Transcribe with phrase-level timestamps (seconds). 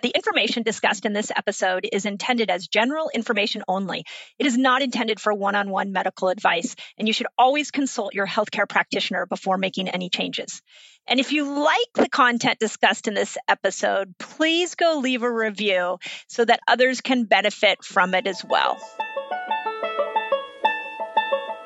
[0.00, 4.04] The information discussed in this episode is intended as general information only.
[4.38, 8.14] It is not intended for one on one medical advice, and you should always consult
[8.14, 10.62] your healthcare practitioner before making any changes.
[11.08, 15.98] And if you like the content discussed in this episode, please go leave a review
[16.28, 18.78] so that others can benefit from it as well.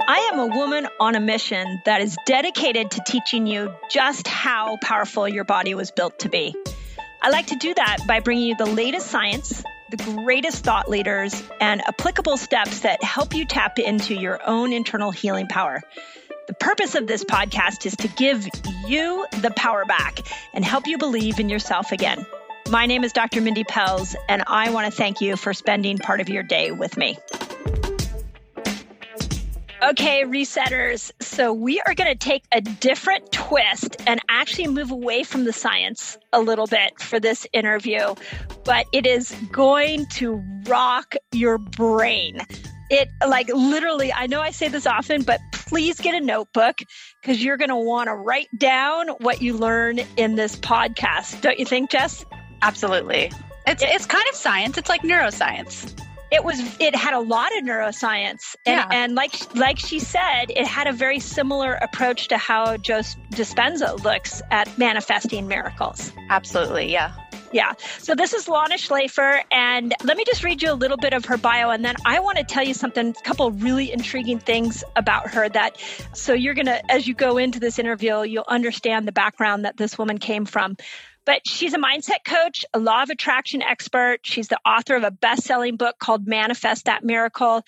[0.09, 4.79] I am a woman on a mission that is dedicated to teaching you just how
[4.83, 6.55] powerful your body was built to be.
[7.25, 11.41] I like to do that by bringing you the latest science, the greatest thought leaders,
[11.61, 15.83] and applicable steps that help you tap into your own internal healing power.
[16.49, 18.49] The purpose of this podcast is to give
[18.89, 20.19] you the power back
[20.53, 22.27] and help you believe in yourself again.
[22.69, 23.41] My name is Dr.
[23.41, 26.97] Mindy Pelz, and I want to thank you for spending part of your day with
[26.97, 27.19] me.
[29.85, 31.11] Okay, resetters.
[31.21, 35.53] So we are going to take a different twist and actually move away from the
[35.53, 38.15] science a little bit for this interview,
[38.65, 42.39] but it is going to rock your brain.
[42.91, 46.79] It, like, literally, I know I say this often, but please get a notebook
[47.21, 51.41] because you're going to want to write down what you learn in this podcast.
[51.41, 52.25] Don't you think, Jess?
[52.61, 53.33] Absolutely.
[53.67, 55.93] It's, it's kind of science, it's like neuroscience
[56.33, 58.89] it was it had a lot of neuroscience and, yeah.
[58.91, 64.03] and like like she said it had a very similar approach to how joe dispenza
[64.03, 67.15] looks at manifesting miracles absolutely yeah
[67.53, 67.75] yeah.
[67.99, 71.27] So this is Lana Shlafer, and let me just read you a little bit of
[71.27, 74.83] her bio, and then I want to tell you something, a couple really intriguing things
[74.97, 75.77] about her that,
[76.15, 79.77] so you're going to, as you go into this interview, you'll understand the background that
[79.77, 80.77] this woman came from.
[81.25, 84.21] But she's a mindset coach, a law of attraction expert.
[84.25, 87.63] She's the author of a best selling book called Manifest That Miracle.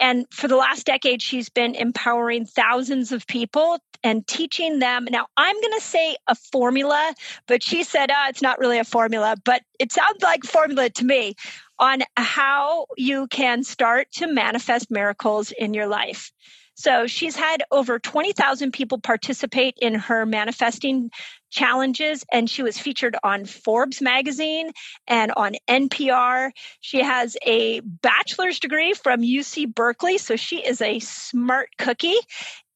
[0.00, 5.08] And for the last decade, she's been empowering thousands of people and teaching them.
[5.10, 7.14] Now, I'm going to say a formula,
[7.46, 11.04] but she said, oh, it's not really a formula, but it sounds like formula to
[11.04, 11.34] me
[11.78, 16.32] on how you can start to manifest miracles in your life.
[16.74, 21.10] So she's had over 20,000 people participate in her manifesting
[21.50, 24.72] challenges and she was featured on Forbes magazine
[25.06, 26.50] and on NPR.
[26.80, 32.18] She has a bachelor's degree from UC Berkeley, so she is a smart cookie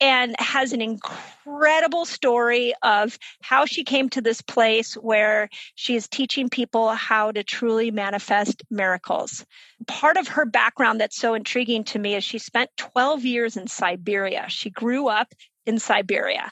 [0.01, 6.09] and has an incredible story of how she came to this place where she is
[6.09, 9.47] teaching people how to truly manifest miracles.
[9.87, 13.69] Part of her background that's so intriguing to me is she spent 12 years in
[13.69, 14.47] Siberia.
[14.49, 15.33] She grew up
[15.67, 16.51] in Siberia.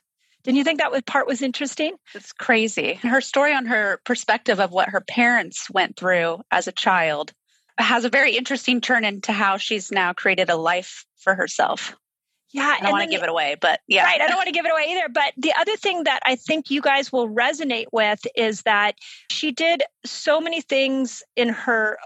[0.50, 1.94] Didn't you think that part was interesting?
[2.12, 2.94] It's crazy.
[2.94, 7.32] Her story on her perspective of what her parents went through as a child
[7.78, 11.96] has a very interesting turn into how she's now created a life for herself.
[12.50, 14.02] Yeah, I don't want to give it away, but yeah.
[14.02, 15.08] Right, I don't want to give it away either.
[15.08, 18.96] But the other thing that I think you guys will resonate with is that
[19.30, 21.96] she did so many things in her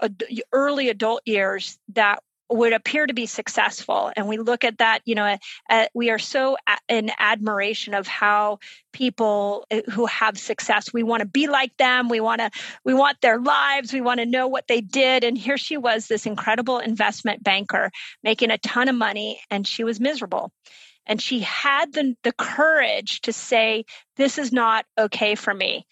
[0.53, 2.19] early adult years that
[2.49, 4.11] would appear to be successful.
[4.15, 5.37] And we look at that you know
[5.69, 6.57] uh, we are so
[6.87, 8.59] in admiration of how
[8.93, 10.93] people uh, who have success.
[10.93, 12.09] We want to be like them.
[12.09, 12.49] We want to
[12.83, 13.93] we want their lives.
[13.93, 15.23] We want to know what they did.
[15.23, 17.91] And here she was this incredible investment banker
[18.23, 20.51] making a ton of money and she was miserable.
[21.05, 23.85] And she had the, the courage to say
[24.15, 25.85] this is not okay for me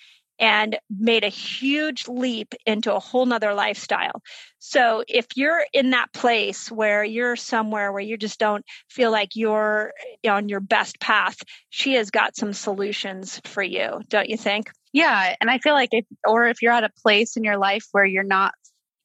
[0.43, 4.21] and made a huge leap into a whole nother lifestyle.
[4.59, 9.37] So if you're in that place where you're somewhere where you just don't feel like
[9.37, 9.93] you're
[10.27, 11.37] on your best path,
[11.69, 14.69] she has got some solutions for you, don't you think?
[14.91, 15.33] Yeah.
[15.39, 18.05] And I feel like if, or if you're at a place in your life where
[18.05, 18.53] you're not,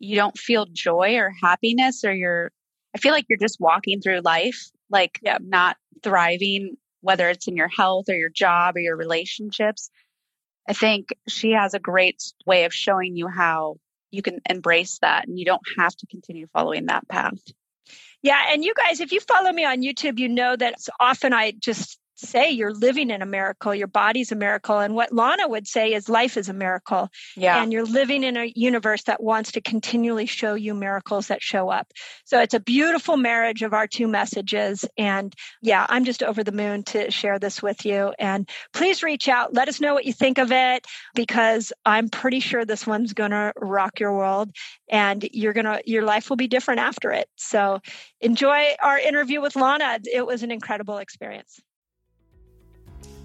[0.00, 2.50] you don't feel joy or happiness, or you're,
[2.96, 5.38] I feel like you're just walking through life, like yeah.
[5.40, 9.88] not thriving, whether it's in your health or your job or your relationships
[10.68, 13.78] I think she has a great way of showing you how
[14.10, 17.38] you can embrace that and you don't have to continue following that path.
[18.22, 21.52] Yeah, and you guys, if you follow me on YouTube, you know that often I
[21.52, 24.78] just say you're living in a miracle, your body's a miracle.
[24.78, 27.08] And what Lana would say is life is a miracle.
[27.36, 27.62] Yeah.
[27.62, 31.70] And you're living in a universe that wants to continually show you miracles that show
[31.70, 31.92] up.
[32.24, 34.84] So it's a beautiful marriage of our two messages.
[34.96, 38.12] And yeah, I'm just over the moon to share this with you.
[38.18, 39.54] And please reach out.
[39.54, 43.30] Let us know what you think of it because I'm pretty sure this one's going
[43.30, 44.50] to rock your world
[44.90, 47.28] and you're going to, your life will be different after it.
[47.36, 47.80] So
[48.20, 50.00] enjoy our interview with Lana.
[50.04, 51.60] It was an incredible experience.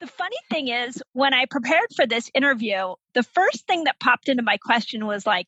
[0.00, 4.28] The funny thing is, when I prepared for this interview, the first thing that popped
[4.28, 5.46] into my question was like,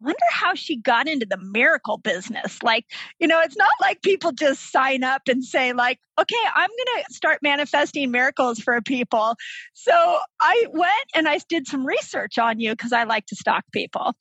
[0.00, 2.62] wonder how she got into the miracle business.
[2.62, 2.86] Like,
[3.18, 7.04] you know, it's not like people just sign up and say, like, okay, I'm going
[7.04, 9.34] to start manifesting miracles for people.
[9.74, 13.64] So I went and I did some research on you because I like to stalk
[13.72, 14.14] people.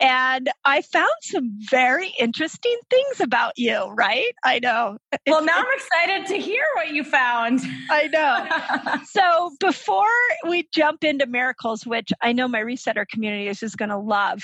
[0.00, 4.32] And I found some very interesting things about you, right?
[4.44, 4.98] I know.
[5.26, 7.60] Well, now I'm excited to hear what you found.
[7.90, 9.02] I know.
[9.10, 10.06] so, before
[10.48, 14.42] we jump into miracles, which I know my resetter community is just going to love,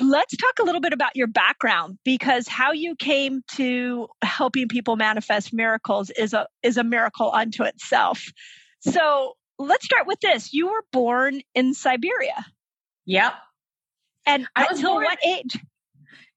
[0.00, 4.96] let's talk a little bit about your background because how you came to helping people
[4.96, 8.26] manifest miracles is a is a miracle unto itself.
[8.80, 10.52] So let's start with this.
[10.52, 12.44] You were born in Siberia.
[13.06, 13.34] Yep.
[14.26, 15.58] And until born, what age?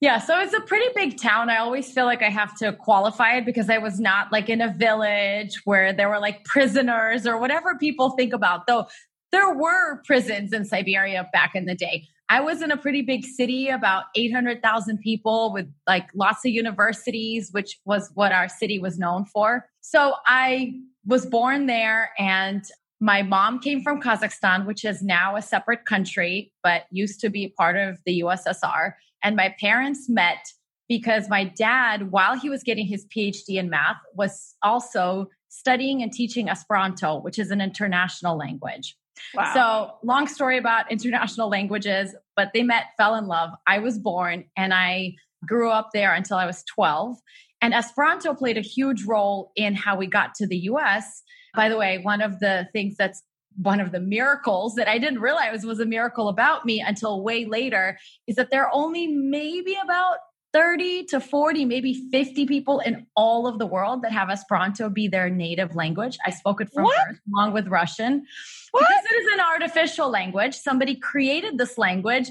[0.02, 1.50] Yeah, so it's a pretty big town.
[1.50, 4.60] I always feel like I have to qualify it because I was not like in
[4.60, 8.68] a village where there were like prisoners or whatever people think about.
[8.68, 8.88] Though
[9.32, 12.08] there were prisons in Siberia back in the day.
[12.30, 17.50] I was in a pretty big city, about 800,000 people with like lots of universities,
[17.52, 19.70] which was what our city was known for.
[19.82, 20.74] So I
[21.06, 22.64] was born there and
[23.04, 27.54] my mom came from Kazakhstan, which is now a separate country, but used to be
[27.58, 28.94] part of the USSR.
[29.22, 30.48] And my parents met
[30.88, 36.14] because my dad, while he was getting his PhD in math, was also studying and
[36.14, 38.96] teaching Esperanto, which is an international language.
[39.36, 39.52] Wow.
[39.54, 43.50] So, long story about international languages, but they met, fell in love.
[43.68, 47.18] I was born and I grew up there until I was 12.
[47.62, 51.22] And Esperanto played a huge role in how we got to the US.
[51.56, 53.22] By the way, one of the things that's
[53.56, 57.46] one of the miracles that I didn't realize was a miracle about me until way
[57.46, 60.18] later is that there are only maybe about
[60.54, 65.08] 30 to 40, maybe 50 people in all of the world that have Esperanto be
[65.08, 66.18] their native language.
[66.26, 67.08] I spoke it from what?
[67.08, 68.24] birth along with Russian.
[68.72, 68.82] What?
[68.82, 70.56] Because it is an artificial language.
[70.56, 72.30] Somebody created this language.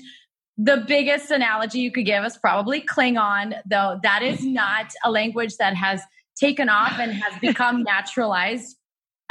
[0.56, 5.56] The biggest analogy you could give is probably Klingon, though that is not a language
[5.56, 6.00] that has
[6.36, 8.76] taken off and has become naturalized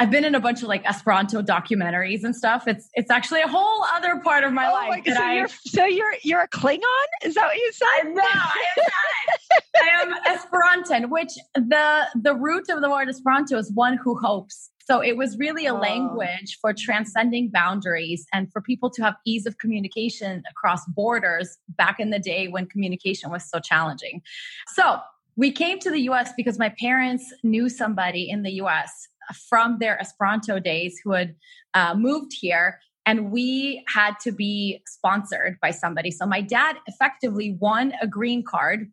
[0.01, 2.67] I've been in a bunch of like Esperanto documentaries and stuff.
[2.67, 5.03] It's it's actually a whole other part of my oh life.
[5.05, 6.81] My so, I, you're, so you're you're a Klingon?
[7.24, 8.12] Is that what you said?
[8.12, 9.62] No, I am not.
[9.75, 14.72] I am Esperantan, which the the root of the word Esperanto is one who hopes.
[14.86, 15.77] So it was really a oh.
[15.77, 22.00] language for transcending boundaries and for people to have ease of communication across borders back
[22.00, 24.24] in the day when communication was so challenging.
[24.70, 25.00] So
[25.36, 30.00] we came to the US because my parents knew somebody in the US from their
[30.00, 31.35] Esperanto days who had
[31.73, 36.11] uh, moved here and we had to be sponsored by somebody.
[36.11, 38.91] So my dad effectively won a green card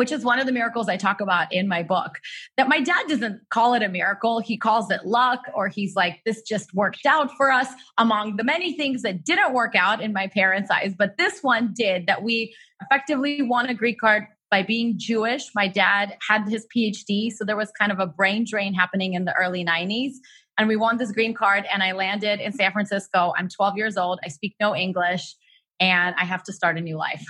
[0.00, 2.20] which is one of the miracles I talk about in my book.
[2.56, 4.40] That my dad doesn't call it a miracle.
[4.40, 7.68] He calls it luck, or he's like, this just worked out for us
[7.98, 10.94] among the many things that didn't work out in my parents' eyes.
[10.96, 15.50] But this one did that we effectively won a green card by being Jewish.
[15.54, 19.24] My dad had his PhD, so there was kind of a brain drain happening in
[19.24, 20.14] the early 90s.
[20.58, 23.32] And we won this green card, and I landed in San Francisco.
[23.36, 24.20] I'm 12 years old.
[24.24, 25.34] I speak no English,
[25.78, 27.24] and I have to start a new life.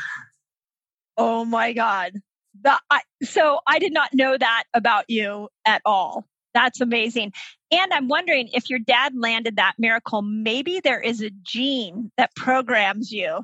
[1.16, 2.14] Oh my God.
[2.62, 6.24] The, I, so I did not know that about you at all.
[6.54, 7.32] That's amazing.
[7.70, 12.34] And I'm wondering if your dad landed that miracle, maybe there is a gene that
[12.34, 13.42] programs you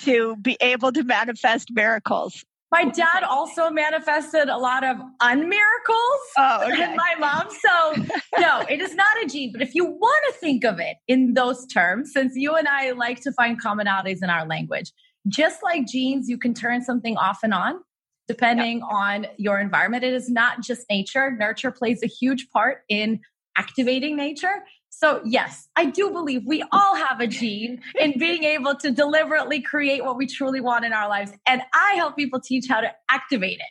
[0.00, 2.44] to be able to manifest miracles.
[2.72, 6.76] My dad also manifested a lot of unmiracles oh, okay.
[6.76, 7.46] than my mom.
[7.48, 8.04] So,
[8.38, 9.52] no, it is not a gene.
[9.52, 12.90] But if you want to think of it in those terms, since you and I
[12.90, 14.92] like to find commonalities in our language,
[15.28, 17.80] just like genes, you can turn something off and on
[18.28, 18.88] depending yep.
[18.90, 20.04] on your environment.
[20.04, 23.20] It is not just nature, nurture plays a huge part in
[23.56, 24.64] activating nature.
[24.98, 29.60] So, yes, I do believe we all have a gene in being able to deliberately
[29.60, 31.32] create what we truly want in our lives.
[31.46, 33.66] And I help people teach how to activate it.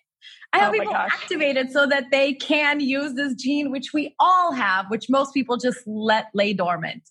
[0.54, 1.10] I help oh people gosh.
[1.12, 5.34] activate it so that they can use this gene, which we all have, which most
[5.34, 7.10] people just let lay dormant.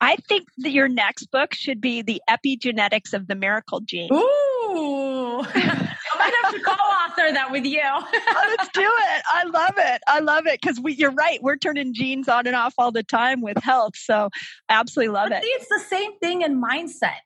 [0.00, 4.12] I think that your next book should be The Epigenetics of the Miracle Gene.
[4.12, 5.44] Ooh.
[5.54, 6.60] I might have to
[7.24, 7.80] co-author that with you.
[7.84, 9.22] oh, let's do it.
[9.32, 10.02] I love it.
[10.06, 10.80] I love it because.
[10.96, 11.42] You're right.
[11.42, 13.96] We're turning genes on and off all the time with health.
[13.96, 14.28] So
[14.68, 15.46] I absolutely love but it.
[15.46, 17.18] It's the same thing in mindset.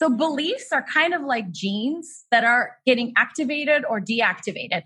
[0.00, 4.82] So beliefs are kind of like genes that are getting activated or deactivated.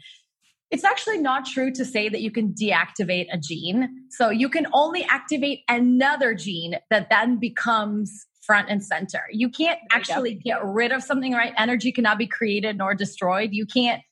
[0.70, 4.06] It's actually not true to say that you can deactivate a gene.
[4.10, 9.22] So you can only activate another gene that then becomes front and center.
[9.32, 11.52] You can't actually get rid of something, right?
[11.58, 13.50] Energy cannot be created nor destroyed.
[13.52, 14.02] You can't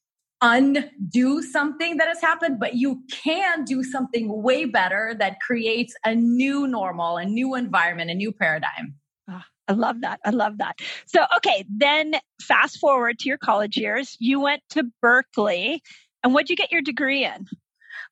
[0.40, 6.14] undo something that has happened, but you can do something way better that creates a
[6.14, 8.94] new normal, a new environment, a new paradigm.
[9.30, 10.20] Oh, I love that.
[10.24, 10.76] I love that.
[11.06, 14.16] So, okay, then fast forward to your college years.
[14.20, 15.82] You went to Berkeley,
[16.22, 17.46] and what'd you get your degree in?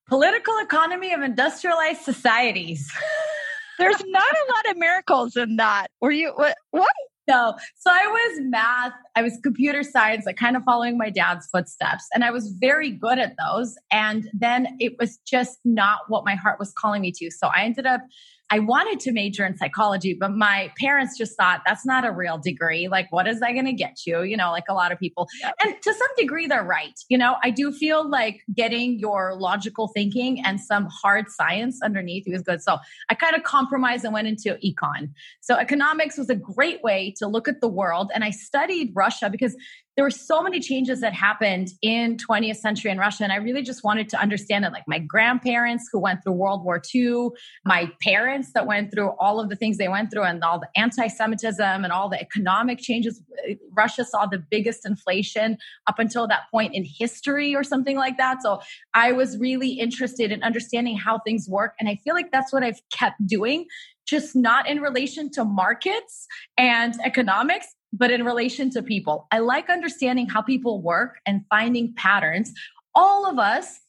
[0.08, 2.90] Political economy of industrialized societies.
[3.78, 5.88] There's not a lot of miracles in that.
[6.00, 6.56] Were you what?
[6.70, 6.90] What?
[7.28, 7.54] No.
[7.74, 12.06] So I was math, I was computer science, like kind of following my dad's footsteps.
[12.14, 13.76] And I was very good at those.
[13.90, 17.30] And then it was just not what my heart was calling me to.
[17.30, 18.02] So I ended up
[18.50, 22.38] I wanted to major in psychology, but my parents just thought that's not a real
[22.38, 22.88] degree.
[22.88, 24.22] Like, what is that going to get you?
[24.22, 25.28] You know, like a lot of people.
[25.62, 26.98] And to some degree, they're right.
[27.08, 32.24] You know, I do feel like getting your logical thinking and some hard science underneath
[32.28, 32.62] was good.
[32.62, 32.78] So
[33.10, 35.10] I kind of compromised and went into econ.
[35.40, 38.10] So economics was a great way to look at the world.
[38.14, 39.56] And I studied Russia because
[39.96, 43.24] there were so many changes that happened in 20th century in Russia.
[43.24, 44.72] And I really just wanted to understand it.
[44.72, 47.30] Like my grandparents who went through World War II,
[47.64, 50.68] my parents that went through all of the things they went through and all the
[50.76, 53.22] anti-Semitism and all the economic changes.
[53.48, 58.18] Uh, Russia saw the biggest inflation up until that point in history or something like
[58.18, 58.42] that.
[58.42, 58.60] So
[58.92, 61.74] I was really interested in understanding how things work.
[61.80, 63.66] And I feel like that's what I've kept doing
[64.06, 66.26] just not in relation to markets
[66.56, 69.26] and economics, but in relation to people.
[69.30, 72.52] I like understanding how people work and finding patterns.
[72.94, 73.80] All of us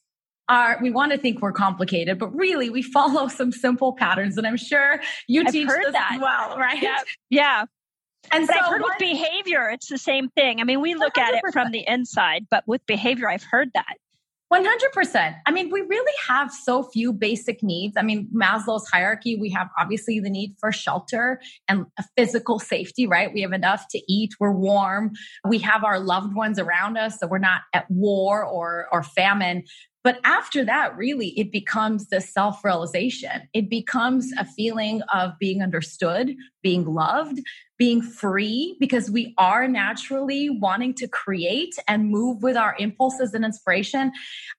[0.48, 4.38] are, we want to think we're complicated, but really we follow some simple patterns.
[4.38, 6.82] And I'm sure you I've teach heard that as well, right?
[6.82, 6.98] Yeah.
[7.30, 7.64] yeah.
[8.32, 10.60] And but so I've heard with behavior, it's the same thing.
[10.60, 11.22] I mean, we look 100%.
[11.22, 13.96] at it from the inside, but with behavior, I've heard that.
[14.52, 15.34] 100%.
[15.44, 17.96] I mean, we really have so few basic needs.
[17.98, 21.84] I mean, Maslow's hierarchy, we have obviously the need for shelter and
[22.16, 23.32] physical safety, right?
[23.32, 25.12] We have enough to eat, we're warm,
[25.46, 29.64] we have our loved ones around us, so we're not at war or, or famine.
[30.04, 33.48] But after that, really, it becomes the self realization.
[33.52, 37.40] It becomes a feeling of being understood, being loved,
[37.78, 43.44] being free, because we are naturally wanting to create and move with our impulses and
[43.44, 44.12] inspiration.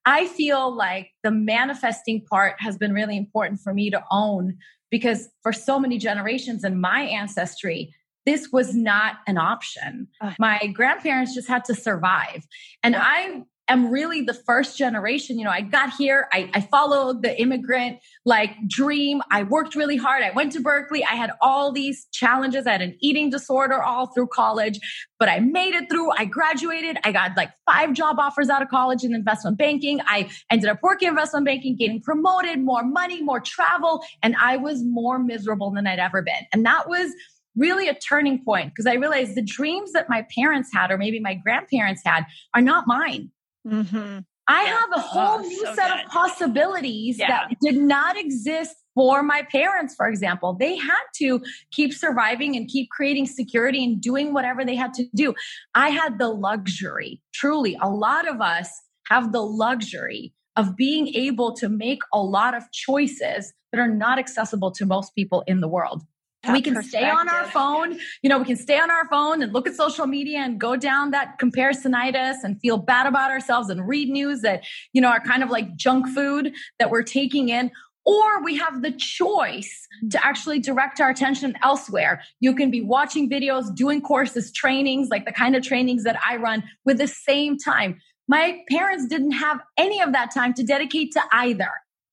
[0.06, 4.58] I feel like the manifesting part has been really important for me to own
[4.90, 7.94] because for so many generations in my ancestry,
[8.26, 10.08] this was not an option.
[10.38, 12.46] My grandparents just had to survive.
[12.84, 15.38] And I am really the first generation.
[15.38, 19.22] You know, I got here, I, I followed the immigrant like dream.
[19.32, 20.24] I worked really hard.
[20.24, 21.04] I went to Berkeley.
[21.04, 22.68] I had all these challenges.
[22.68, 24.80] I had an eating disorder all through college,
[25.20, 26.12] but I made it through.
[26.12, 26.98] I graduated.
[27.04, 30.00] I got like five job offers out of college in investment banking.
[30.06, 34.84] I ended up working investment banking, getting promoted, more money, more travel, and I was
[34.84, 36.46] more miserable than I'd ever been.
[36.54, 37.12] And that was
[37.56, 41.20] really a turning point because I realized the dreams that my parents had, or maybe
[41.20, 43.32] my grandparents had, are not mine.
[43.70, 44.20] Mm-hmm.
[44.48, 46.06] I have a whole oh, new so set good.
[46.06, 47.28] of possibilities yeah.
[47.28, 50.56] that did not exist for my parents, for example.
[50.60, 55.06] They had to keep surviving and keep creating security and doing whatever they had to
[55.16, 55.36] do.
[55.76, 58.70] I had the luxury, truly, a lot of us
[59.08, 64.18] have the luxury of being able to make a lot of choices that are not
[64.18, 66.04] accessible to most people in the world.
[66.48, 69.52] We can stay on our phone, you know, we can stay on our phone and
[69.52, 73.86] look at social media and go down that comparisonitis and feel bad about ourselves and
[73.86, 77.72] read news that, you know, are kind of like junk food that we're taking in.
[78.06, 82.24] Or we have the choice to actually direct our attention elsewhere.
[82.40, 86.38] You can be watching videos, doing courses, trainings, like the kind of trainings that I
[86.38, 88.00] run with the same time.
[88.30, 91.70] My parents didn't have any of that time to dedicate to either.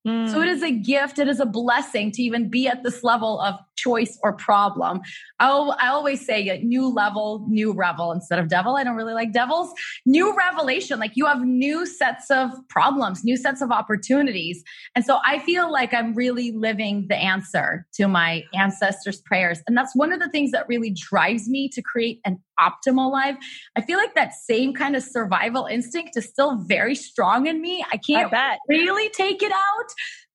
[0.07, 0.31] Mm.
[0.31, 1.19] So it is a gift.
[1.19, 5.01] It is a blessing to even be at this level of choice or problem.
[5.39, 8.77] I'll, I always say uh, new level, new revel instead of devil.
[8.77, 9.73] I don't really like devils.
[10.05, 10.99] New revelation.
[10.99, 14.63] Like you have new sets of problems, new sets of opportunities.
[14.95, 19.61] And so I feel like I'm really living the answer to my ancestors' prayers.
[19.67, 23.37] And that's one of the things that really drives me to create an optimal life.
[23.77, 27.85] I feel like that same kind of survival instinct is still very strong in me.
[27.93, 29.87] I can't I really take it out,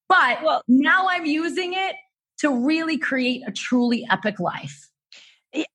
[0.08, 1.96] but well, now I'm using it
[2.42, 4.90] to really create a truly epic life.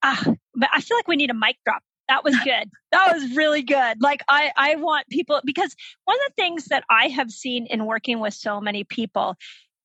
[0.03, 1.83] Uh, but I feel like we need a mic drop.
[2.09, 2.71] That was good.
[2.93, 4.01] that was really good.
[4.01, 7.85] Like I, I want people because one of the things that I have seen in
[7.85, 9.37] working with so many people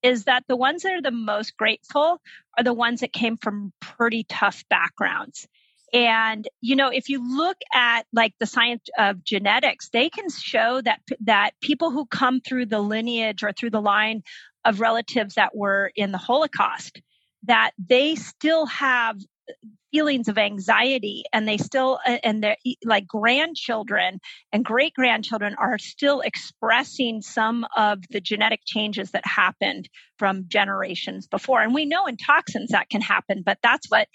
[0.03, 2.21] is that the ones that are the most grateful
[2.57, 5.47] are the ones that came from pretty tough backgrounds.
[5.93, 10.81] And, you know, if you look at like the science of genetics, they can show
[10.81, 14.23] that, that people who come through the lineage or through the line
[14.65, 17.01] of relatives that were in the Holocaust,
[17.43, 19.17] that they still have
[19.49, 19.53] uh,
[19.91, 24.21] feelings of anxiety and they still uh, and their like grandchildren
[24.53, 31.27] and great grandchildren are still expressing some of the genetic changes that happened from generations
[31.27, 34.07] before and we know in toxins that can happen but that's what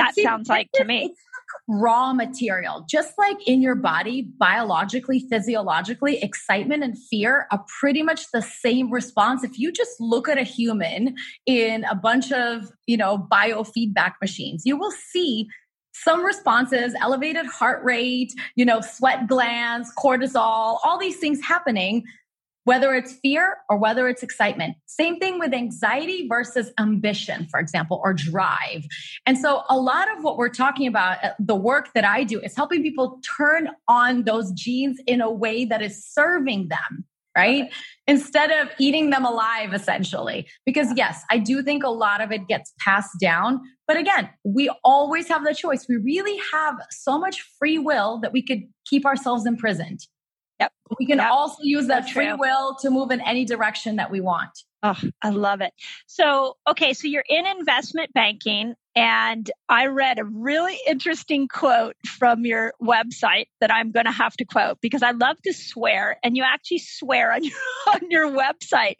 [0.00, 1.14] that See, sounds like to me.
[1.70, 8.30] Raw material, just like in your body, biologically, physiologically, excitement and fear are pretty much
[8.32, 9.44] the same response.
[9.44, 11.14] If you just look at a human
[11.46, 15.48] in a bunch of, you know, biofeedback machines, you will see
[15.92, 22.04] some responses, elevated heart rate, you know, sweat glands, cortisol, all these things happening
[22.64, 24.76] whether it's fear or whether it's excitement.
[24.86, 28.86] Same thing with anxiety versus ambition, for example, or drive.
[29.26, 32.40] And so a lot of what we're talking about, uh, the work that I do
[32.40, 37.04] is helping people turn on those genes in a way that is serving them.
[37.36, 37.72] Right?
[38.08, 40.48] Instead of eating them alive, essentially.
[40.66, 43.60] Because, yes, I do think a lot of it gets passed down.
[43.86, 45.86] But again, we always have the choice.
[45.88, 50.00] We really have so much free will that we could keep ourselves imprisoned.
[50.60, 50.72] Yep.
[50.98, 51.30] We can yep.
[51.30, 54.50] also use that so free will to move in any direction that we want.
[54.82, 55.72] Oh, I love it.
[56.06, 62.44] So, okay, so you're in investment banking, and I read a really interesting quote from
[62.46, 66.36] your website that I'm going to have to quote because I love to swear, and
[66.36, 67.54] you actually swear on your
[67.88, 68.96] on your website.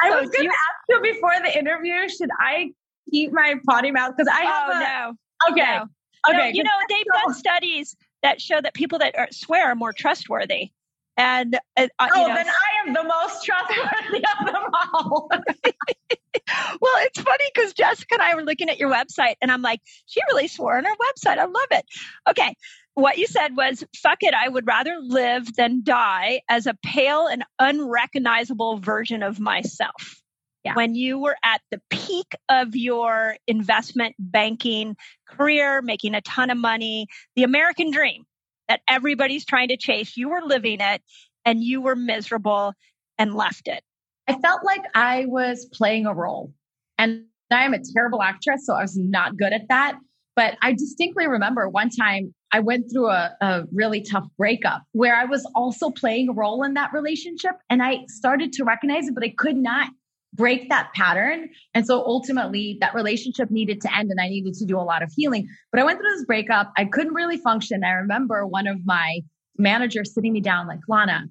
[0.00, 2.70] I so was going to ask you before the interview, should I
[3.10, 5.52] keep my potty mouth because I have oh, a, no.
[5.52, 5.76] Okay.
[5.76, 5.84] No.
[6.28, 6.38] Okay.
[6.38, 9.92] No, you know, they've done studies that show that people that are, swear are more
[9.92, 10.70] trustworthy.
[11.16, 14.62] And, and uh, oh, you know, then I am the most trustworthy of them
[14.94, 15.28] all.
[16.80, 19.80] well, it's funny because Jessica and I were looking at your website, and I'm like,
[20.06, 21.38] she really swore on her website.
[21.38, 21.84] I love it.
[22.28, 22.54] Okay.
[22.94, 27.26] What you said was, fuck it, I would rather live than die as a pale
[27.26, 30.20] and unrecognizable version of myself.
[30.64, 30.74] Yeah.
[30.74, 34.96] When you were at the peak of your investment banking
[35.28, 38.24] career, making a ton of money, the American dream,
[38.68, 40.16] that everybody's trying to chase.
[40.16, 41.02] You were living it
[41.44, 42.72] and you were miserable
[43.18, 43.82] and left it.
[44.28, 46.52] I felt like I was playing a role.
[46.98, 49.98] And I am a terrible actress, so I was not good at that.
[50.36, 55.14] But I distinctly remember one time I went through a, a, really tough breakup where
[55.14, 57.52] I was also playing a role in that relationship.
[57.70, 59.90] And I started to recognize it, but I could not
[60.34, 61.48] break that pattern.
[61.74, 65.02] And so ultimately, that relationship needed to end and I needed to do a lot
[65.02, 65.48] of healing.
[65.70, 66.72] But I went through this breakup.
[66.76, 67.84] I couldn't really function.
[67.84, 69.20] I remember one of my
[69.56, 71.26] managers sitting me down, like, Lana,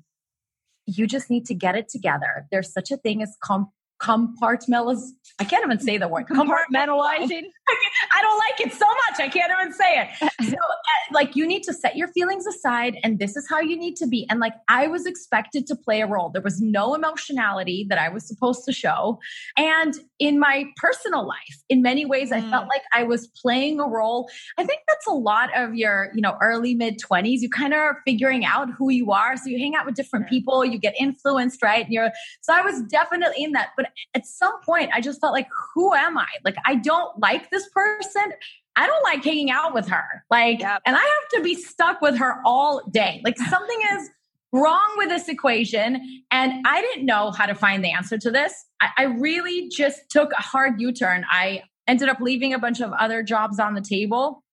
[0.85, 2.45] you just need to get it together.
[2.51, 3.69] There's such a thing as com-
[4.03, 5.01] compartmentaliz
[5.39, 7.43] I can't even say the word compartmentalizing.
[8.11, 9.19] I don't like it so much.
[9.19, 10.29] I can't even say it.
[10.43, 13.77] So, uh, like, you need to set your feelings aside, and this is how you
[13.77, 14.27] need to be.
[14.29, 16.29] And like, I was expected to play a role.
[16.29, 19.19] There was no emotionality that I was supposed to show.
[19.57, 22.37] And in my personal life, in many ways, mm.
[22.37, 22.69] I felt mm.
[22.69, 24.29] like I was playing a role.
[24.57, 27.41] I think that's a lot of your, you know, early mid twenties.
[27.41, 29.37] You kind of are figuring out who you are.
[29.37, 30.65] So you hang out with different people.
[30.65, 31.85] You get influenced, right?
[31.85, 32.11] And you're.
[32.41, 33.69] So I was definitely in that.
[33.77, 36.27] But at some point, I just felt like, who am I?
[36.43, 38.33] Like, I don't like this person.
[38.75, 40.23] I don't like hanging out with her.
[40.29, 40.81] Like, yep.
[40.85, 43.21] and I have to be stuck with her all day.
[43.23, 44.09] Like, something is
[44.51, 46.23] wrong with this equation.
[46.31, 48.53] And I didn't know how to find the answer to this.
[48.81, 51.25] I, I really just took a hard U turn.
[51.29, 54.43] I ended up leaving a bunch of other jobs on the table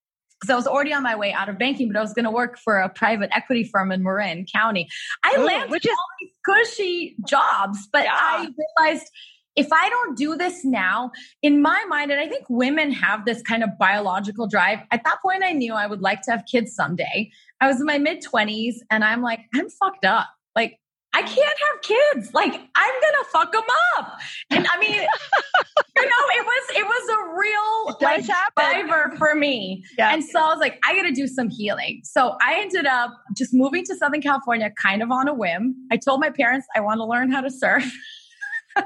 [0.41, 2.31] because I was already on my way out of banking, but I was going to
[2.31, 4.89] work for a private equity firm in Marin County.
[5.23, 8.11] I Ooh, landed which is- all these cushy jobs, but yeah.
[8.13, 8.47] I
[8.79, 9.07] realized
[9.55, 11.11] if I don't do this now,
[11.41, 15.17] in my mind, and I think women have this kind of biological drive, at that
[15.21, 17.31] point, I knew I would like to have kids someday.
[17.59, 20.29] I was in my mid 20s and I'm like, I'm fucked up.
[20.55, 20.79] Like,
[21.13, 22.33] I can't have kids.
[22.33, 23.63] Like, I'm gonna fuck them
[23.97, 24.17] up.
[24.49, 24.93] And I mean,
[25.97, 29.83] you know, it was it was a real like driver for me.
[29.97, 30.13] Yeah.
[30.13, 32.01] And so I was like, I gotta do some healing.
[32.05, 35.75] So I ended up just moving to Southern California kind of on a whim.
[35.91, 37.91] I told my parents I want to learn how to surf.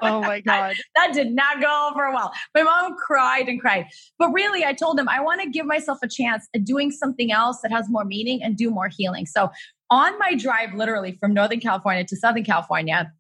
[0.02, 0.76] Oh my God.
[0.96, 2.32] that did not go over well.
[2.54, 3.88] My mom cried and cried.
[4.18, 7.32] But really, I told him I want to give myself a chance at doing something
[7.32, 9.26] else that has more meaning and do more healing.
[9.26, 9.50] So
[9.90, 13.12] on my drive, literally from Northern California to Southern California,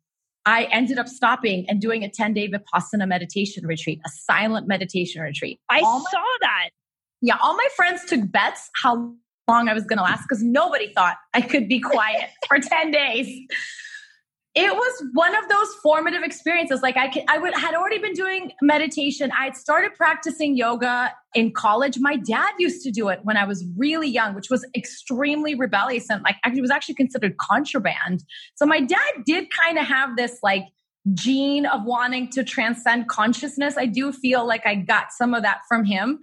[0.45, 5.21] I ended up stopping and doing a 10 day Vipassana meditation retreat, a silent meditation
[5.21, 5.59] retreat.
[5.69, 6.69] I my, saw that.
[7.21, 7.37] Yeah.
[7.41, 9.13] All my friends took bets how
[9.47, 12.91] long I was going to last because nobody thought I could be quiet for 10
[12.91, 13.47] days
[14.55, 16.81] it was one of those formative experiences.
[16.81, 19.29] Like I, could, I would, had already been doing meditation.
[19.37, 21.97] I had started practicing yoga in college.
[21.99, 26.09] My dad used to do it when I was really young, which was extremely rebellious
[26.09, 28.23] and like it was actually considered contraband.
[28.55, 30.63] So my dad did kind of have this like
[31.13, 33.75] gene of wanting to transcend consciousness.
[33.77, 36.17] I do feel like I got some of that from him.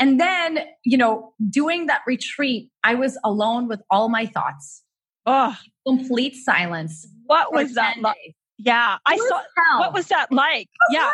[0.00, 4.82] And then, you know, doing that retreat, I was alone with all my thoughts.
[5.24, 8.16] Oh, complete silence what was that like?
[8.16, 9.40] Oh, yeah, I saw.
[9.56, 9.80] Hell.
[9.80, 10.68] What was that like?
[10.90, 11.12] Yeah.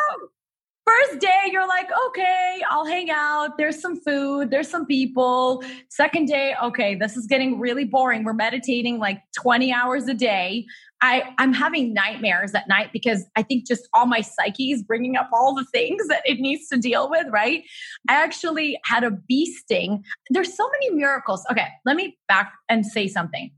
[0.85, 3.57] First day, you're like, okay, I'll hang out.
[3.57, 5.63] There's some food, there's some people.
[5.89, 8.25] Second day, okay, this is getting really boring.
[8.25, 10.67] We're meditating like 20 hours a day.
[11.01, 15.17] I, I'm having nightmares at night because I think just all my psyche is bringing
[15.17, 17.63] up all the things that it needs to deal with, right?
[18.09, 20.05] I actually had a bee sting.
[20.31, 21.45] There's so many miracles.
[21.51, 23.53] Okay, let me back and say something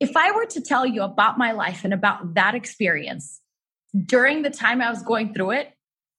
[0.00, 3.40] if I were to tell you about my life and about that experience
[4.06, 5.72] during the time I was going through it,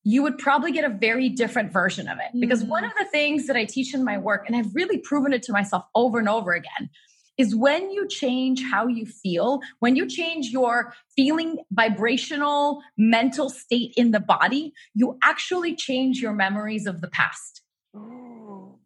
[0.04, 2.40] you would probably get a very different version of it.
[2.40, 3.00] Because one of mm.
[3.00, 5.84] the things that I teach in my work, and I've really proven it to myself
[5.96, 6.90] over and over again,
[7.38, 13.94] is when you change how you feel, when you change your feeling vibrational mental state
[13.96, 17.62] in the body, you actually change your memories of the past.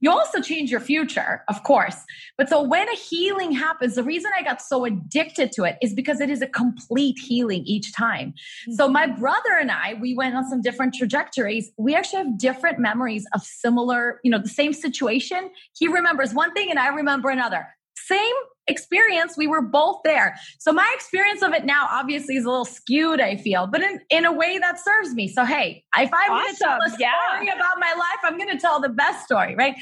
[0.05, 1.97] You also change your future, of course.
[2.37, 5.95] But so when a healing happens, the reason I got so addicted to it is
[5.95, 8.29] because it is a complete healing each time.
[8.29, 8.73] Mm-hmm.
[8.73, 11.71] So my brother and I, we went on some different trajectories.
[11.77, 15.49] We actually have different memories of similar, you know, the same situation.
[15.75, 17.65] He remembers one thing and I remember another.
[17.97, 18.35] Same
[18.67, 19.35] experience.
[19.37, 20.35] We were both there.
[20.59, 23.99] So my experience of it now obviously is a little skewed, I feel, but in,
[24.09, 25.27] in a way that serves me.
[25.27, 26.37] So, hey, if I'm awesome.
[26.39, 27.55] going to tell a story yeah.
[27.55, 29.75] about my life, I'm going to tell the best story, right?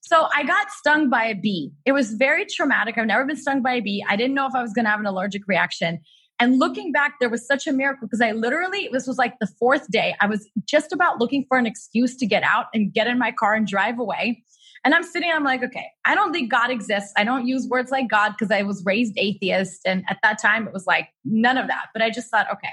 [0.00, 1.70] So I got stung by a bee.
[1.84, 2.96] It was very traumatic.
[2.96, 4.04] I've never been stung by a bee.
[4.08, 6.00] I didn't know if I was going to have an allergic reaction.
[6.40, 9.48] And looking back, there was such a miracle because I literally, this was like the
[9.58, 10.14] fourth day.
[10.20, 13.32] I was just about looking for an excuse to get out and get in my
[13.32, 14.44] car and drive away.
[14.84, 17.12] And I'm sitting, I'm like, okay, I don't think God exists.
[17.16, 19.82] I don't use words like God because I was raised atheist.
[19.84, 21.86] And at that time, it was like none of that.
[21.92, 22.70] But I just thought, okay,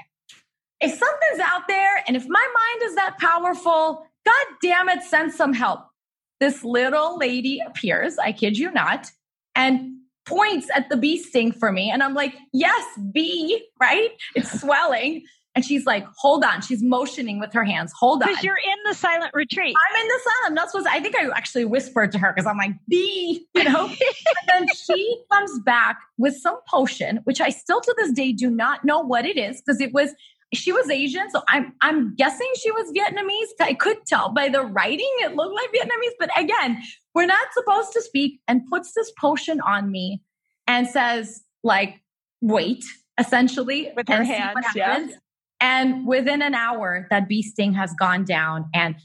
[0.80, 5.32] if something's out there and if my mind is that powerful, God damn it, send
[5.32, 5.80] some help.
[6.40, 9.10] This little lady appears, I kid you not,
[9.54, 11.90] and points at the bee sting for me.
[11.90, 14.10] And I'm like, yes, bee, right?
[14.34, 15.24] It's swelling.
[15.56, 16.60] And she's like, hold on.
[16.60, 17.90] She's motioning with her hands.
[17.98, 18.28] Hold on.
[18.28, 19.74] Because you're in the silent retreat.
[19.90, 20.46] I'm in the silent.
[20.48, 23.46] I'm not supposed to, I think I actually whispered to her because I'm like, bee,
[23.54, 23.86] you know?
[23.88, 23.96] and
[24.46, 28.84] then she comes back with some potion, which I still to this day do not
[28.84, 30.10] know what it is because it was,
[30.52, 31.30] she was Asian.
[31.30, 33.66] So I'm, I'm guessing she was Vietnamese.
[33.66, 35.10] I could tell by the writing.
[35.20, 36.12] It looked like Vietnamese.
[36.18, 36.82] But again,
[37.14, 40.20] we're not supposed to speak and puts this potion on me
[40.66, 42.02] and says like,
[42.42, 42.84] wait,
[43.18, 43.90] essentially.
[43.96, 44.58] With her hands.
[44.74, 45.06] Yeah
[45.60, 48.68] And within an hour, that bee sting has gone down.
[48.74, 48.96] And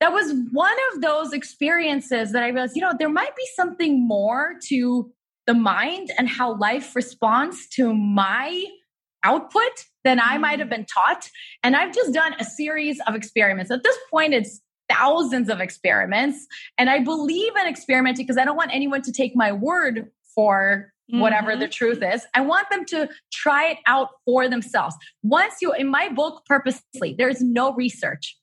[0.00, 4.06] that was one of those experiences that I realized, you know, there might be something
[4.06, 5.12] more to
[5.46, 8.64] the mind and how life responds to my
[9.24, 10.72] output than I might have mm.
[10.72, 11.28] been taught.
[11.62, 13.70] And I've just done a series of experiments.
[13.70, 16.46] At this point, it's thousands of experiments.
[16.78, 20.91] And I believe in experimenting because I don't want anyone to take my word for
[21.08, 21.60] whatever mm-hmm.
[21.60, 22.24] the truth is.
[22.34, 24.96] I want them to try it out for themselves.
[25.22, 28.36] Once you, in my book, purposely, there's no research.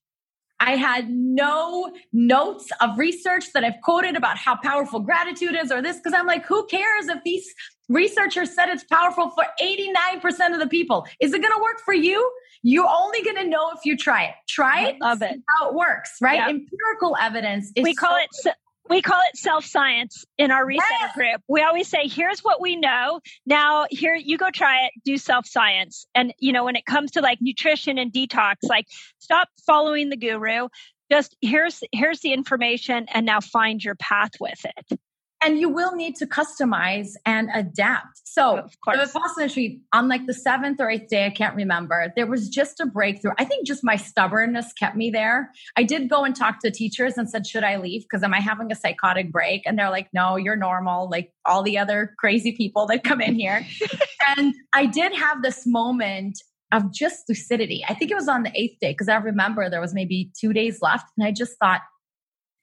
[0.59, 5.81] I had no notes of research that I've quoted about how powerful gratitude is or
[5.81, 7.47] this, because I'm like, who cares if these
[7.87, 11.07] researchers said it's powerful for 89% of the people?
[11.21, 12.29] Is it going to work for you?
[12.61, 14.35] You're only going to know if you try it.
[14.49, 14.97] Try it.
[15.01, 15.39] love it.
[15.47, 16.39] How it works, right?
[16.39, 16.49] Yep.
[16.49, 17.83] Empirical evidence is.
[17.83, 18.55] We call so- it
[18.89, 21.15] we call it self science in our resetter yes.
[21.15, 21.41] group.
[21.47, 23.21] We always say, here's what we know.
[23.45, 26.05] Now, here, you go try it, do self science.
[26.15, 28.87] And, you know, when it comes to like nutrition and detox, like
[29.19, 30.67] stop following the guru.
[31.11, 34.99] Just here's, here's the information and now find your path with it
[35.41, 38.21] and you will need to customize and adapt.
[38.25, 39.11] So, of course.
[39.11, 42.11] the Vipassana retreat on like the seventh or eighth day, I can't remember.
[42.15, 43.31] There was just a breakthrough.
[43.37, 45.51] I think just my stubbornness kept me there.
[45.77, 48.03] I did go and talk to teachers and said, "Should I leave?
[48.03, 51.63] Because am I having a psychotic break?" And they're like, "No, you're normal, like all
[51.63, 53.65] the other crazy people that come in here."
[54.37, 57.83] and I did have this moment of just lucidity.
[57.87, 60.53] I think it was on the eighth day because I remember there was maybe two
[60.53, 61.81] days left, and I just thought,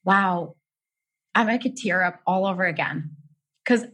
[0.05, 0.55] "Wow."
[1.37, 3.11] I could tear up all over again.
[3.65, 3.87] Because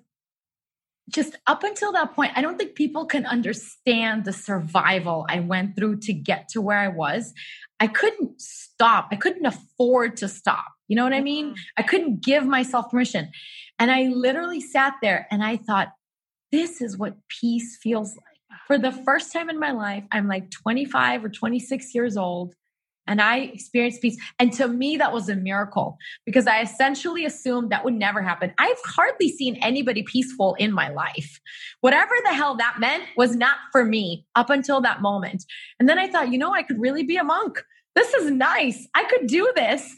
[1.10, 5.76] just up until that point, I don't think people can understand the survival I went
[5.76, 7.34] through to get to where I was.
[7.80, 9.08] I couldn't stop.
[9.10, 10.66] I couldn't afford to stop.
[10.88, 11.46] You know what I mean?
[11.46, 11.78] Mm-hmm.
[11.78, 13.30] I couldn't give myself permission.
[13.78, 15.88] And I literally sat there and I thought,
[16.52, 18.58] this is what peace feels like.
[18.66, 22.54] For the first time in my life, I'm like 25 or 26 years old
[23.06, 24.16] and I experienced peace.
[24.38, 28.52] And to me, that was a miracle because I essentially assumed that would never happen.
[28.58, 31.40] I've hardly seen anybody peaceful in my life.
[31.80, 35.44] Whatever the hell that meant was not for me up until that moment.
[35.80, 37.62] And then I thought, you know, I could really be a monk.
[37.94, 38.86] This is nice.
[38.94, 39.94] I could do this.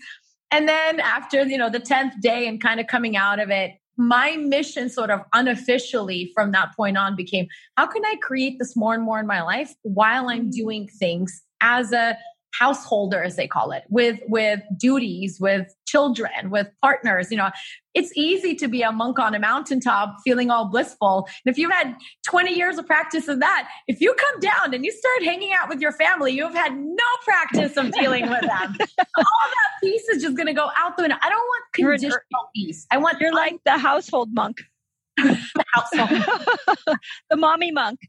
[0.51, 3.73] And then after, you know, the 10th day and kind of coming out of it,
[3.97, 8.75] my mission sort of unofficially from that point on became how can I create this
[8.75, 10.53] more and more in my life while I'm mm.
[10.53, 12.17] doing things as a
[12.59, 17.51] householder as they call it with with duties with children with partners you know.
[17.95, 21.29] It's easy to be a monk on a mountaintop feeling all blissful.
[21.47, 21.95] And if you've had
[22.27, 25.69] 20 years of practice of that if you come down and you start hanging out
[25.69, 28.77] with your family you've had no practice of dealing with them.
[29.19, 31.17] All that peace is just going to go out the window.
[31.23, 32.87] I don't want conditional peace.
[32.91, 34.63] I want you're like the household monk.
[35.17, 36.99] The household
[37.31, 38.01] the mommy monk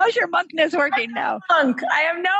[0.00, 1.40] How's your monkness working now?
[1.50, 1.80] Monk.
[1.92, 2.30] I am no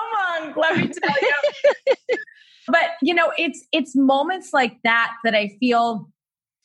[0.40, 1.94] monk, let me tell you.
[2.68, 6.10] but you know, it's it's moments like that that I feel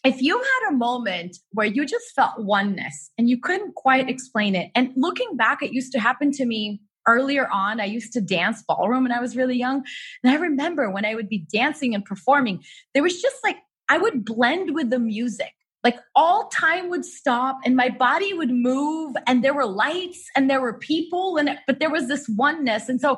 [0.03, 4.55] if you had a moment where you just felt oneness and you couldn't quite explain
[4.55, 7.79] it, and looking back, it used to happen to me earlier on.
[7.79, 9.84] I used to dance ballroom when I was really young.
[10.23, 13.57] And I remember when I would be dancing and performing, there was just like,
[13.89, 18.51] I would blend with the music like all time would stop and my body would
[18.51, 22.89] move and there were lights and there were people and but there was this oneness.
[22.89, 23.17] And so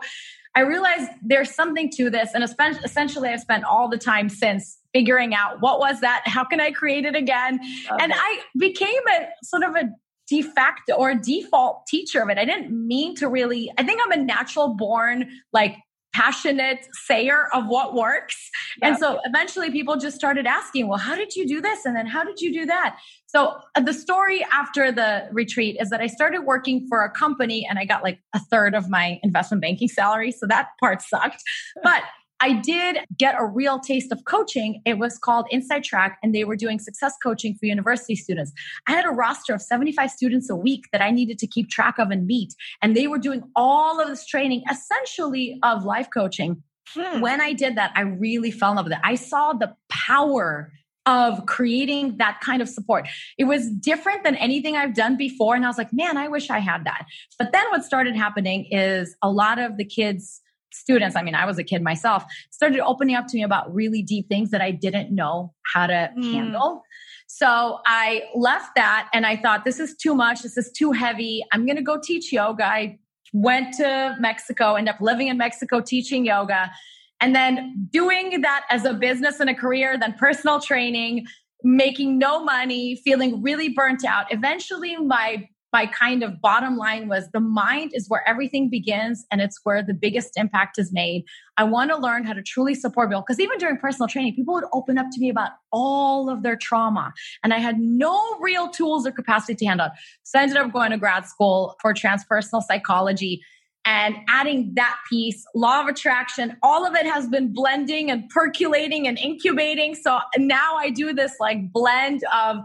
[0.56, 5.34] i realized there's something to this and essentially i've spent all the time since figuring
[5.34, 7.60] out what was that how can i create it again?
[7.91, 8.04] Okay.
[8.04, 9.89] and i became a sort of a
[10.28, 12.38] de facto or default teacher of it.
[12.38, 15.76] I didn't mean to really i think i'm a natural born like
[16.13, 18.49] passionate sayer of what works.
[18.82, 18.91] Yep.
[18.91, 21.86] And so eventually people just started asking, well, how did you do this?
[21.86, 22.97] And then how did you do that?
[23.28, 27.65] So uh, the story after the retreat is that I started working for a company
[27.67, 30.32] and I got like a third of my investment banking salary.
[30.32, 31.41] So that part sucked.
[31.84, 32.04] But
[32.44, 34.82] I did get a real taste of coaching.
[34.84, 38.52] It was called Inside Track, and they were doing success coaching for university students.
[38.86, 41.98] I had a roster of 75 students a week that I needed to keep track
[42.00, 42.54] of and meet.
[42.82, 46.62] And they were doing all of this training, essentially of life coaching.
[46.94, 47.22] Hmm.
[47.22, 49.00] When I did that, I really fell in love with it.
[49.06, 50.74] I saw the power
[51.06, 53.08] of creating that kind of support.
[53.38, 55.56] It was different than anything I've done before.
[55.56, 57.06] And I was like, man, I wish I had that.
[57.40, 60.42] But then what started happening is a lot of the kids
[60.74, 64.02] students, I mean, I was a kid myself, started opening up to me about really
[64.02, 66.32] deep things that I didn't know how to mm.
[66.32, 66.84] handle.
[67.28, 70.44] So I left that and I thought, this is too much.
[70.44, 71.44] This is too heavy.
[71.52, 72.66] I'm going to go teach yoga.
[72.66, 73.00] I
[73.34, 76.72] went to Mexico, ended up living in Mexico teaching yoga,
[77.20, 81.26] and then doing that as a business and a career, then personal training,
[81.64, 84.26] making no money, feeling really burnt out.
[84.32, 89.42] Eventually, my my kind of bottom line was the mind is where everything begins and
[89.42, 91.26] it's where the biggest impact is made.
[91.58, 94.54] I want to learn how to truly support people because even during personal training, people
[94.54, 97.12] would open up to me about all of their trauma
[97.44, 99.94] and I had no real tools or capacity to handle it.
[100.22, 103.42] So I ended up going to grad school for transpersonal psychology
[103.86, 109.08] and adding that piece, law of attraction, all of it has been blending and percolating
[109.08, 109.94] and incubating.
[109.94, 112.64] So now I do this like blend of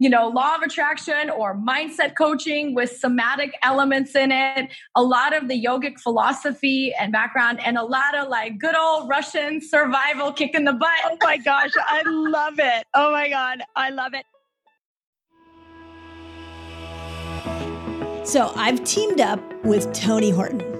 [0.00, 5.36] you know, law of attraction or mindset coaching with somatic elements in it, a lot
[5.36, 10.32] of the yogic philosophy and background, and a lot of like good old Russian survival
[10.32, 10.88] kick in the butt.
[11.04, 12.86] Oh my gosh, I love it.
[12.94, 14.24] Oh my God, I love it.
[18.26, 20.79] So I've teamed up with Tony Horton.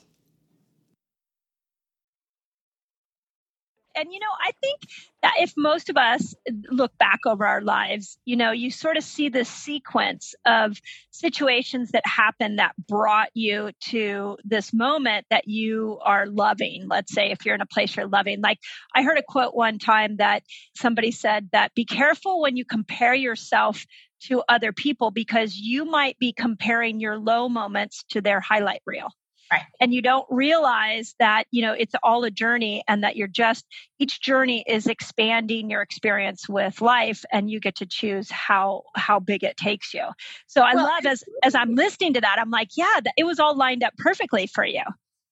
[3.95, 4.81] And you know, I think
[5.21, 6.33] that if most of us
[6.69, 10.79] look back over our lives, you know, you sort of see the sequence of
[11.11, 16.87] situations that happened that brought you to this moment that you are loving.
[16.87, 18.41] Let's say if you're in a place you're loving.
[18.41, 18.59] Like
[18.95, 20.43] I heard a quote one time that
[20.75, 23.85] somebody said that be careful when you compare yourself
[24.21, 29.09] to other people because you might be comparing your low moments to their highlight reel.
[29.51, 29.63] Right.
[29.81, 33.65] And you don't realize that, you know, it's all a journey and that you're just,
[33.99, 39.19] each journey is expanding your experience with life and you get to choose how, how
[39.19, 40.05] big it takes you.
[40.47, 43.39] So I well, love as, as I'm listening to that, I'm like, yeah, it was
[43.39, 44.83] all lined up perfectly for you.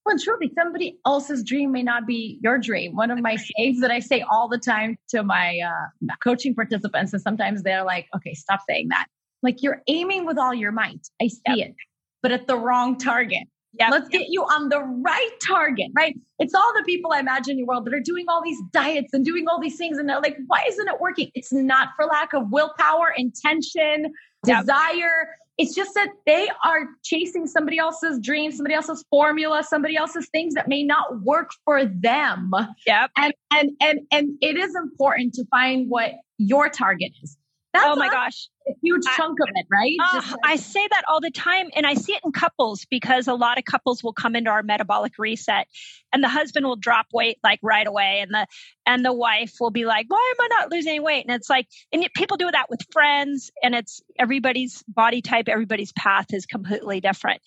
[0.06, 2.96] Well, truly, somebody else's dream may not be your dream.
[2.96, 7.14] One of my sayings that I say all the time to my uh, coaching participants,
[7.14, 9.06] and sometimes they're like, okay, stop saying that.
[9.44, 11.08] Like you're aiming with all your might.
[11.22, 11.70] I see yep.
[11.70, 11.76] it,
[12.24, 13.48] but at the wrong target.
[13.74, 13.92] Yep.
[13.92, 16.16] Let's get you on the right target, right?
[16.40, 19.14] It's all the people I imagine in your world that are doing all these diets
[19.14, 19.98] and doing all these things.
[19.98, 21.30] And they're like, why isn't it working?
[21.36, 24.12] It's not for lack of willpower, intention,
[24.44, 25.30] desire.
[25.60, 30.54] It's just that they are chasing somebody else's dream, somebody else's formula, somebody else's things
[30.54, 32.52] that may not work for them.
[32.88, 33.12] Yep.
[33.18, 37.38] And and and and it is important to find what your target is.
[37.74, 38.50] That's oh my gosh.
[38.68, 39.96] A huge chunk I, of it, right?
[40.02, 41.70] Uh, like- I say that all the time.
[41.76, 44.64] And I see it in couples because a lot of couples will come into our
[44.64, 45.68] metabolic reset
[46.12, 48.20] and the husband will drop weight like right away.
[48.22, 48.48] And the,
[48.88, 51.26] and the wife will be like, why am I not losing any weight?
[51.28, 55.92] And it's like, and people do that with friends and it's everybody's body type, everybody's
[55.94, 57.42] path is completely different.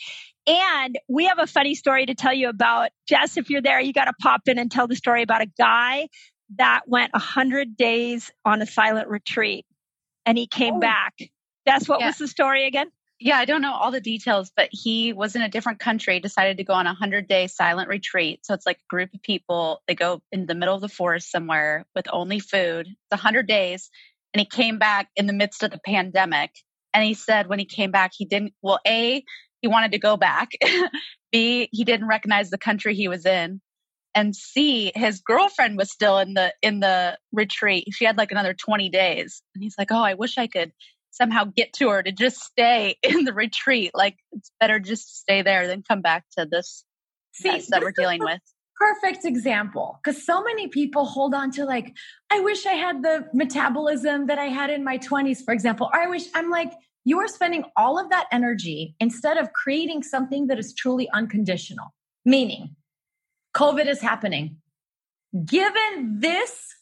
[0.46, 3.36] And we have a funny story to tell you about Jess.
[3.36, 6.08] If you're there, you got to pop in and tell the story about a guy
[6.56, 9.64] that went 100 days on a silent retreat
[10.26, 10.80] and he came oh.
[10.80, 11.14] back.
[11.66, 12.08] That's what yeah.
[12.08, 12.90] was the story again?
[13.20, 16.56] Yeah, I don't know all the details, but he was in a different country, decided
[16.56, 18.44] to go on a 100 day silent retreat.
[18.44, 21.30] So it's like a group of people, they go in the middle of the forest
[21.30, 22.88] somewhere with only food.
[22.88, 23.90] It's 100 days.
[24.34, 26.50] And he came back in the midst of the pandemic.
[26.92, 29.22] And he said when he came back, he didn't, well, A,
[29.60, 30.50] he wanted to go back.
[31.32, 33.60] B, he didn't recognize the country he was in
[34.14, 37.88] and see his girlfriend was still in the in the retreat.
[37.92, 39.42] She had like another 20 days.
[39.54, 40.72] And he's like, Oh, I wish I could
[41.10, 43.90] somehow get to her to just stay in the retreat.
[43.94, 46.84] Like it's better just stay there than come back to this
[47.34, 48.40] See, that we're dealing with.
[48.76, 51.94] perfect example because so many people hold on to like
[52.30, 56.00] i wish i had the metabolism that i had in my 20s for example or
[56.00, 56.72] i wish i'm like
[57.04, 61.94] you are spending all of that energy instead of creating something that is truly unconditional
[62.24, 62.74] meaning
[63.54, 64.56] covid is happening
[65.44, 66.74] given this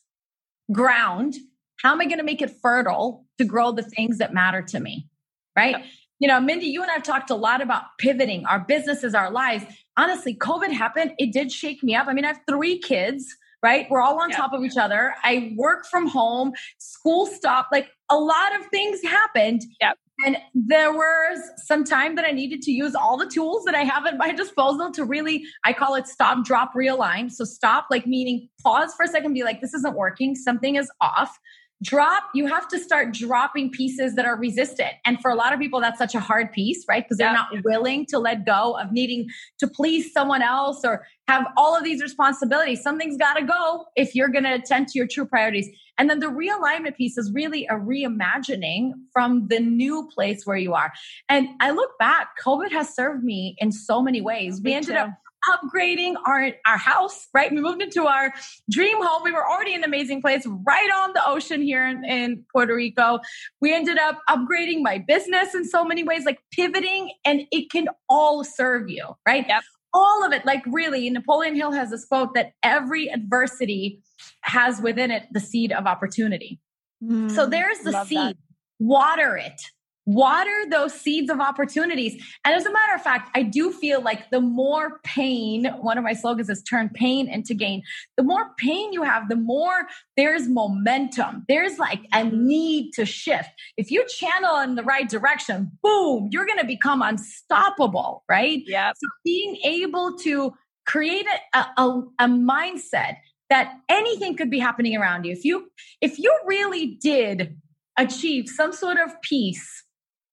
[0.72, 1.34] ground
[1.82, 4.80] how am i going to make it fertile to grow the things that matter to
[4.80, 5.08] me
[5.56, 5.84] right yep.
[6.18, 9.64] you know mindy you and i've talked a lot about pivoting our businesses our lives
[10.00, 11.12] honestly, COVID happened.
[11.18, 12.06] It did shake me up.
[12.08, 13.26] I mean, I have three kids,
[13.62, 13.86] right?
[13.90, 14.36] We're all on yeah.
[14.36, 15.14] top of each other.
[15.22, 19.62] I work from home, school stopped, like a lot of things happened.
[19.80, 19.98] Yep.
[20.26, 23.82] And there was some time that I needed to use all the tools that I
[23.82, 27.30] have at my disposal to really, I call it stop, drop, realign.
[27.30, 30.90] So stop, like meaning pause for a second, be like, this isn't working, something is
[31.00, 31.38] off.
[31.82, 34.92] Drop you have to start dropping pieces that are resistant.
[35.06, 37.02] And for a lot of people that's such a hard piece right?
[37.02, 37.46] Because they're yeah.
[37.50, 39.28] not willing to let go of needing
[39.60, 42.82] to please someone else or have all of these responsibilities.
[42.82, 45.70] Something's got to go if you're going to attend to your true priorities
[46.00, 50.72] and then the realignment piece is really a reimagining from the new place where you
[50.72, 50.90] are
[51.28, 55.10] and i look back covid has served me in so many ways we ended up
[55.48, 57.50] upgrading our, our house, right?
[57.50, 58.32] We moved into our
[58.70, 59.22] dream home.
[59.24, 62.74] We were already in an amazing place right on the ocean here in, in Puerto
[62.74, 63.20] Rico.
[63.60, 67.86] We ended up upgrading my business in so many ways, like pivoting, and it can
[68.08, 69.46] all serve you, right?
[69.48, 69.62] Yep.
[69.92, 74.00] All of it, like really, Napoleon Hill has this quote that every adversity
[74.42, 76.60] has within it the seed of opportunity.
[77.02, 78.18] Mm, so there's the seed.
[78.18, 78.36] That.
[78.82, 79.60] Water it,
[80.06, 82.14] water those seeds of opportunities.
[82.44, 86.04] And as a matter of fact, I do feel like the more pain, one of
[86.04, 87.82] my slogans is turn pain into gain.
[88.16, 89.86] The more pain you have, the more
[90.16, 91.44] there's momentum.
[91.48, 93.50] There's like a need to shift.
[93.76, 98.62] If you channel in the right direction, boom, you're going to become unstoppable, right?
[98.66, 98.92] Yeah.
[98.96, 100.52] So being able to
[100.86, 103.16] create a, a, a mindset
[103.50, 105.32] that anything could be happening around you.
[105.32, 105.70] If you
[106.00, 107.56] if you really did
[107.98, 109.84] achieve some sort of peace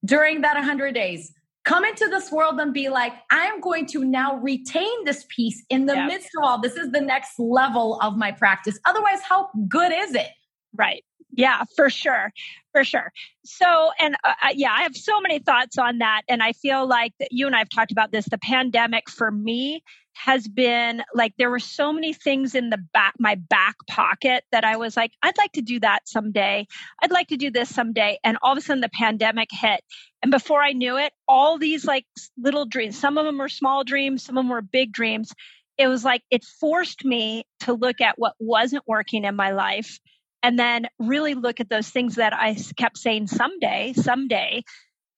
[0.05, 1.33] during that 100 days
[1.65, 5.85] come into this world and be like i'm going to now retain this peace in
[5.85, 6.07] the yep.
[6.07, 6.61] midst of all.
[6.61, 8.79] This is the next level of my practice.
[8.85, 10.29] Otherwise how good is it?
[10.73, 11.03] Right.
[11.31, 12.31] Yeah for sure.
[12.71, 13.11] For sure.
[13.43, 16.87] So and uh, uh yeah i have so many thoughts on that and i feel
[16.87, 19.83] like that you and i've talked about this the pandemic for me
[20.23, 24.63] has been like there were so many things in the back my back pocket that
[24.63, 26.67] I was like I'd like to do that someday.
[27.01, 28.17] I'd like to do this someday.
[28.23, 29.81] And all of a sudden the pandemic hit.
[30.23, 32.05] And before I knew it all these like
[32.37, 35.31] little dreams some of them were small dreams some of them were big dreams.
[35.77, 39.99] It was like it forced me to look at what wasn't working in my life
[40.41, 44.63] and then really look at those things that I kept saying someday someday.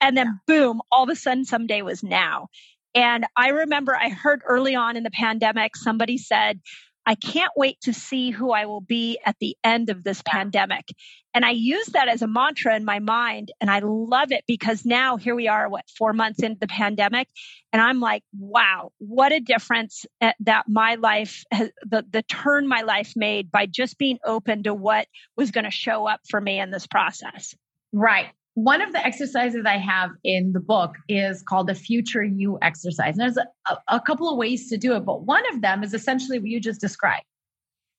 [0.01, 2.49] And then boom all of a sudden someday was now
[2.95, 6.59] and I remember I heard early on in the pandemic, somebody said,
[7.05, 10.85] I can't wait to see who I will be at the end of this pandemic.
[11.33, 13.51] And I use that as a mantra in my mind.
[13.59, 17.27] And I love it because now here we are, what, four months into the pandemic.
[17.73, 22.67] And I'm like, wow, what a difference eh, that my life, has, the, the turn
[22.67, 26.39] my life made by just being open to what was going to show up for
[26.39, 27.55] me in this process.
[27.91, 32.57] Right one of the exercises I have in the book is called the future you
[32.61, 33.17] exercise.
[33.17, 35.93] And there's a, a, couple of ways to do it, but one of them is
[35.93, 37.23] essentially what you just described.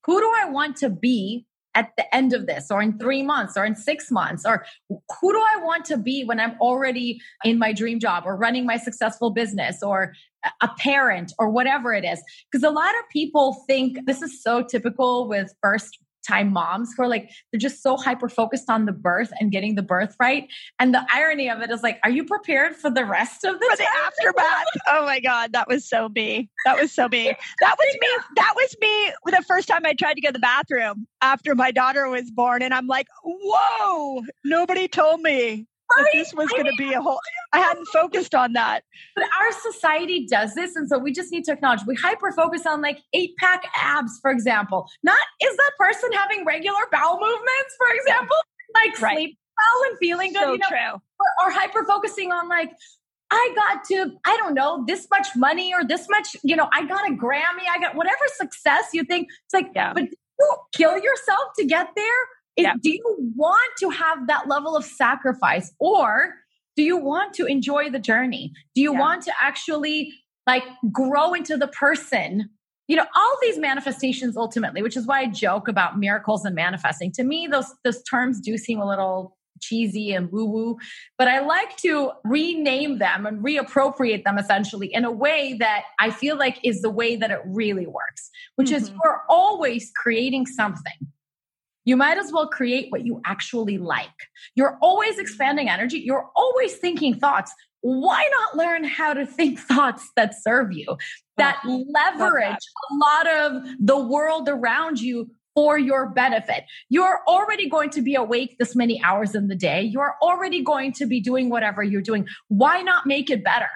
[0.04, 3.56] Who do I want to be at the end of this, or in three months,
[3.56, 7.60] or in six months, or who do I want to be when I'm already in
[7.60, 10.12] my dream job, or running my successful business, or
[10.60, 12.20] a parent, or whatever it is?
[12.50, 17.02] Because a lot of people think this is so typical with first time moms who
[17.02, 20.48] are like they're just so hyper focused on the birth and getting the birth right.
[20.78, 23.76] And the irony of it is like are you prepared for the rest of the,
[23.78, 24.64] the aftermath.
[24.88, 26.48] Oh my god that was so me.
[26.64, 27.34] That was so me.
[27.60, 28.08] That was me.
[28.36, 31.70] That was me the first time i tried to go to the bathroom after my
[31.70, 34.22] daughter was born and i'm like whoa!
[34.44, 35.66] Nobody told me
[35.98, 36.06] Right?
[36.12, 37.20] this was going to be a whole
[37.52, 38.82] i hadn't focused on that
[39.14, 42.66] but our society does this and so we just need to acknowledge we hyper focus
[42.66, 47.76] on like eight pack abs for example not is that person having regular bowel movements
[47.76, 48.36] for example
[48.74, 49.16] like right.
[49.16, 51.00] sleep well and feeling good so you know true.
[51.20, 52.70] Or, or hyper focusing on like
[53.30, 56.84] I got to, I don't know, this much money or this much, you know, I
[56.84, 59.28] got a Grammy, I got whatever success you think.
[59.44, 59.92] It's like, yeah.
[59.92, 62.06] but you kill yourself to get there
[62.56, 62.74] yeah.
[62.82, 66.34] do you want to have that level of sacrifice or
[66.76, 68.52] do you want to enjoy the journey?
[68.74, 69.00] Do you yeah.
[69.00, 70.12] want to actually
[70.46, 72.48] like grow into the person?
[72.88, 77.12] You know, all these manifestations ultimately, which is why I joke about miracles and manifesting.
[77.12, 80.78] To me, those those terms do seem a little cheesy and woo woo,
[81.18, 86.10] but I like to rename them and reappropriate them essentially in a way that I
[86.10, 88.84] feel like is the way that it really works, which mm-hmm.
[88.84, 91.12] is you're always creating something.
[91.84, 94.08] You might as well create what you actually like.
[94.54, 95.98] You're always expanding energy.
[95.98, 97.52] You're always thinking thoughts.
[97.80, 100.96] Why not learn how to think thoughts that serve you,
[101.36, 102.58] that leverage that.
[102.90, 106.64] a lot of the world around you for your benefit.
[106.88, 109.82] You're already going to be awake this many hours in the day.
[109.82, 112.26] You're already going to be doing whatever you're doing.
[112.48, 113.68] Why not make it better?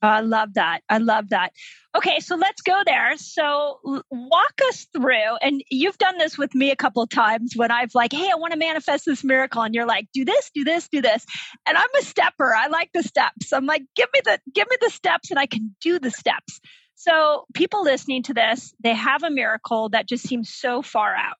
[0.00, 0.80] I love that.
[0.88, 1.52] I love that.
[1.96, 3.16] Okay, so let's go there.
[3.16, 7.70] So walk us through, and you've done this with me a couple of times when
[7.70, 10.62] I've like, hey, I want to manifest this miracle, and you're like, do this, do
[10.62, 11.26] this, do this.
[11.66, 12.54] And I'm a stepper.
[12.54, 13.52] I like the steps.
[13.52, 16.60] I'm like, give me the give me the steps, and I can do the steps.
[16.94, 21.36] So, people listening to this, they have a miracle that just seems so far out.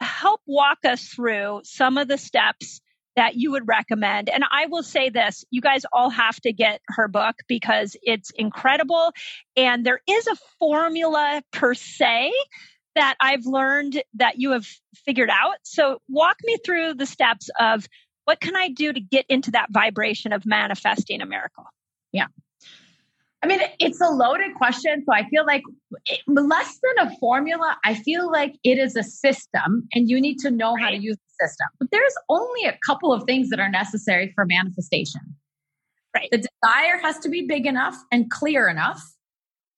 [0.00, 2.80] Help walk us through some of the steps
[3.16, 4.28] that you would recommend.
[4.28, 8.30] And I will say this you guys all have to get her book because it's
[8.36, 9.12] incredible.
[9.56, 12.32] And there is a formula per se
[12.94, 14.66] that I've learned that you have
[15.04, 15.56] figured out.
[15.62, 17.86] So, walk me through the steps of
[18.24, 21.64] what can I do to get into that vibration of manifesting a miracle?
[22.12, 22.26] Yeah.
[23.42, 25.04] I mean, it's a loaded question.
[25.06, 25.62] So I feel like
[26.06, 30.38] it, less than a formula, I feel like it is a system and you need
[30.38, 30.84] to know right.
[30.84, 31.66] how to use the system.
[31.78, 35.20] But there's only a couple of things that are necessary for manifestation.
[36.14, 36.28] Right.
[36.30, 39.02] The desire has to be big enough and clear enough.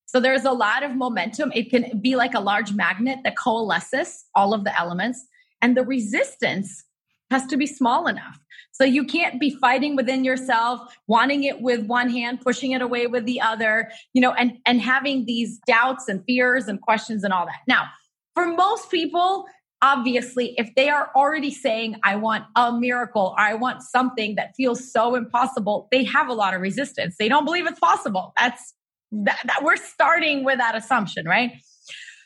[0.07, 1.53] So there's a lot of momentum.
[1.55, 5.27] It can be like a large magnet that coalesces all of the elements.
[5.61, 6.85] And the resistance
[7.31, 8.39] has to be small enough.
[8.81, 13.09] So you can't be fighting within yourself, wanting it with one hand, pushing it away
[13.09, 17.33] with the other, you know, and and having these doubts and fears and questions and
[17.33, 17.59] all that.
[17.67, 17.87] Now,
[18.35, 19.47] for most people,
[19.83, 24.53] obviously, if they are already saying I want a miracle or I want something that
[24.57, 27.17] feels so impossible, they have a lot of resistance.
[27.19, 28.33] They don't believe it's possible.
[28.39, 28.75] That's
[29.11, 31.51] that, that we're starting with that assumption, right?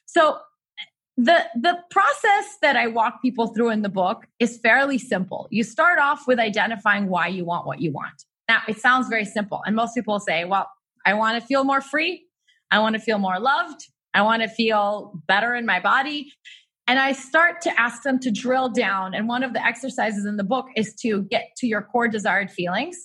[0.04, 0.38] So
[1.16, 5.46] the the process that i walk people through in the book is fairly simple.
[5.50, 8.24] You start off with identifying why you want what you want.
[8.48, 10.70] Now it sounds very simple and most people say well
[11.04, 12.24] i want to feel more free.
[12.70, 13.86] I want to feel more loved.
[14.14, 16.32] I want to feel better in my body.
[16.86, 20.36] And i start to ask them to drill down and one of the exercises in
[20.38, 22.96] the book is to get to your core desired feelings.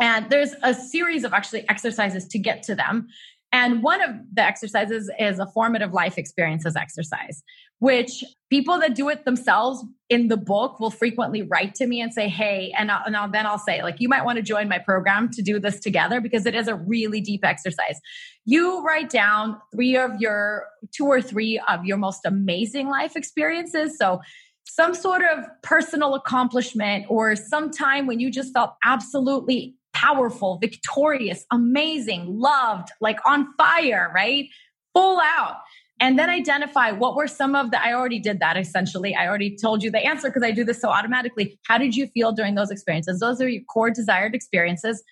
[0.00, 3.08] And there's a series of actually exercises to get to them
[3.54, 7.44] and one of the exercises is a formative life experiences exercise,
[7.78, 12.12] which people that do it themselves in the book will frequently write to me and
[12.12, 14.68] say, Hey, and, I'll, and I'll, then I'll say, like, you might want to join
[14.68, 18.00] my program to do this together because it is a really deep exercise.
[18.44, 23.96] You write down three of your, two or three of your most amazing life experiences.
[23.96, 24.20] So,
[24.66, 31.46] some sort of personal accomplishment or some time when you just felt absolutely powerful, victorious,
[31.50, 34.48] amazing, loved, like on fire, right?
[34.94, 35.56] Full out.
[36.00, 39.14] And then identify what were some of the, I already did that essentially.
[39.14, 41.58] I already told you the answer because I do this so automatically.
[41.66, 43.20] How did you feel during those experiences?
[43.20, 45.02] Those are your core desired experiences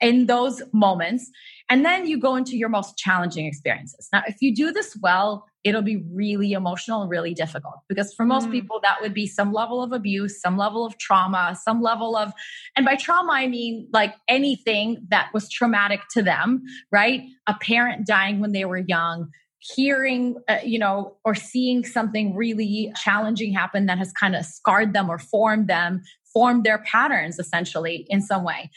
[0.00, 1.30] in those moments.
[1.70, 4.08] And then you go into your most challenging experiences.
[4.12, 8.24] Now, if you do this well, it'll be really emotional and really difficult because for
[8.24, 8.52] most mm.
[8.52, 12.32] people that would be some level of abuse some level of trauma some level of
[12.76, 18.06] and by trauma i mean like anything that was traumatic to them right a parent
[18.06, 23.86] dying when they were young hearing uh, you know or seeing something really challenging happen
[23.86, 26.02] that has kind of scarred them or formed them
[26.32, 28.68] formed their patterns essentially in some way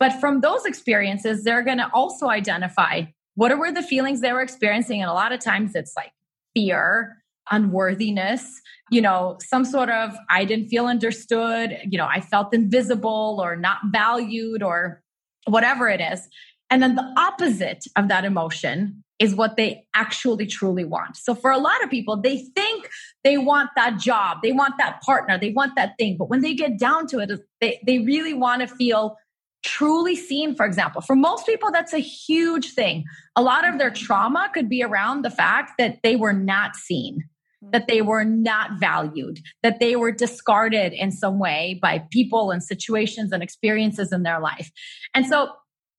[0.00, 3.02] but from those experiences they're going to also identify
[3.36, 6.10] what were the feelings they were experiencing and a lot of times it's like
[6.54, 7.16] fear,
[7.50, 13.38] unworthiness, you know, some sort of I didn't feel understood, you know, I felt invisible
[13.42, 15.02] or not valued or
[15.46, 16.26] whatever it is.
[16.70, 21.16] And then the opposite of that emotion is what they actually truly want.
[21.16, 22.88] So for a lot of people, they think
[23.22, 26.16] they want that job, they want that partner, they want that thing.
[26.18, 27.30] But when they get down to it,
[27.60, 29.16] they, they really want to feel
[29.64, 31.00] truly seen, for example.
[31.00, 33.04] For most people, that's a huge thing.
[33.34, 37.24] A lot of their trauma could be around the fact that they were not seen,
[37.72, 42.62] that they were not valued, that they were discarded in some way by people and
[42.62, 44.70] situations and experiences in their life.
[45.14, 45.50] And so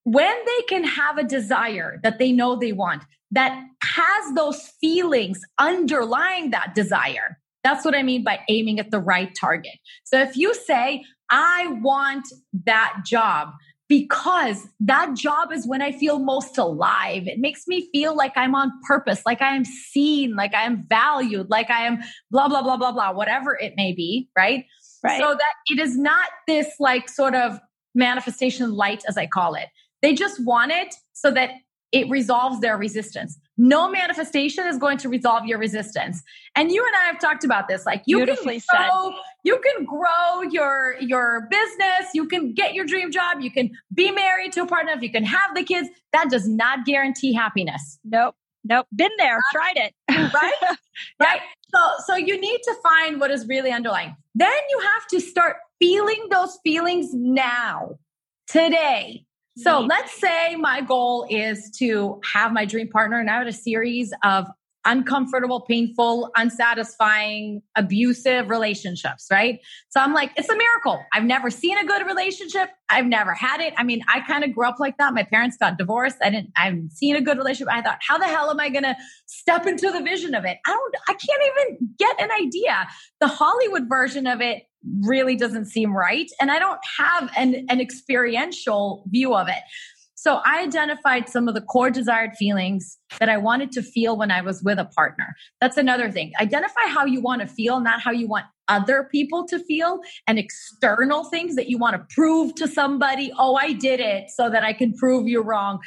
[0.03, 5.41] when they can have a desire that they know they want, that has those feelings
[5.57, 9.73] underlying that desire, that's what I mean by aiming at the right target.
[10.03, 12.27] So if you say, I want
[12.65, 13.53] that job
[13.87, 17.27] because that job is when I feel most alive.
[17.27, 20.85] It makes me feel like I'm on purpose, like I am seen, like I am
[20.89, 21.99] valued, like I am
[22.31, 24.65] blah, blah, blah, blah, blah, whatever it may be, right?
[25.03, 25.21] Right.
[25.21, 27.59] So that it is not this like sort of
[27.93, 29.67] manifestation light, as I call it.
[30.01, 31.51] They just want it so that
[31.91, 33.39] it resolves their resistance.
[33.57, 36.21] No manifestation is going to resolve your resistance.
[36.55, 37.85] And you and I have talked about this.
[37.85, 38.89] Like you can grow, said.
[39.43, 44.11] you can grow your your business, you can get your dream job, you can be
[44.11, 45.89] married to a partner, if you can have the kids.
[46.11, 47.99] That does not guarantee happiness.
[48.03, 48.35] Nope.
[48.63, 48.87] Nope.
[48.95, 49.93] Been there, tried it.
[50.33, 50.53] right?
[51.19, 51.41] right.
[51.73, 54.15] So so you need to find what is really underlying.
[54.33, 57.99] Then you have to start feeling those feelings now,
[58.47, 59.25] today.
[59.57, 59.87] So mm-hmm.
[59.87, 64.13] let's say my goal is to have my dream partner and I had a series
[64.23, 64.47] of
[64.85, 69.59] uncomfortable, painful, unsatisfying, abusive relationships, right?
[69.89, 71.03] So I'm like, it's a miracle.
[71.13, 72.69] I've never seen a good relationship.
[72.89, 73.73] I've never had it.
[73.77, 75.13] I mean, I kind of grew up like that.
[75.13, 76.17] My parents got divorced.
[76.21, 77.73] I didn't, I haven't seen a good relationship.
[77.73, 80.57] I thought, how the hell am I going to step into the vision of it?
[80.65, 82.87] I don't, I can't even get an idea.
[83.19, 84.63] The Hollywood version of it
[85.01, 86.29] really doesn't seem right.
[86.39, 89.63] And I don't have an, an experiential view of it.
[90.25, 94.31] So I identified some of the core desired feelings that I wanted to feel when
[94.31, 95.35] I was with a partner.
[95.61, 96.31] That's another thing.
[96.41, 100.39] Identify how you want to feel, not how you want other people to feel and
[100.39, 103.31] external things that you want to prove to somebody.
[103.37, 105.77] Oh, I did it so that I can prove you wrong.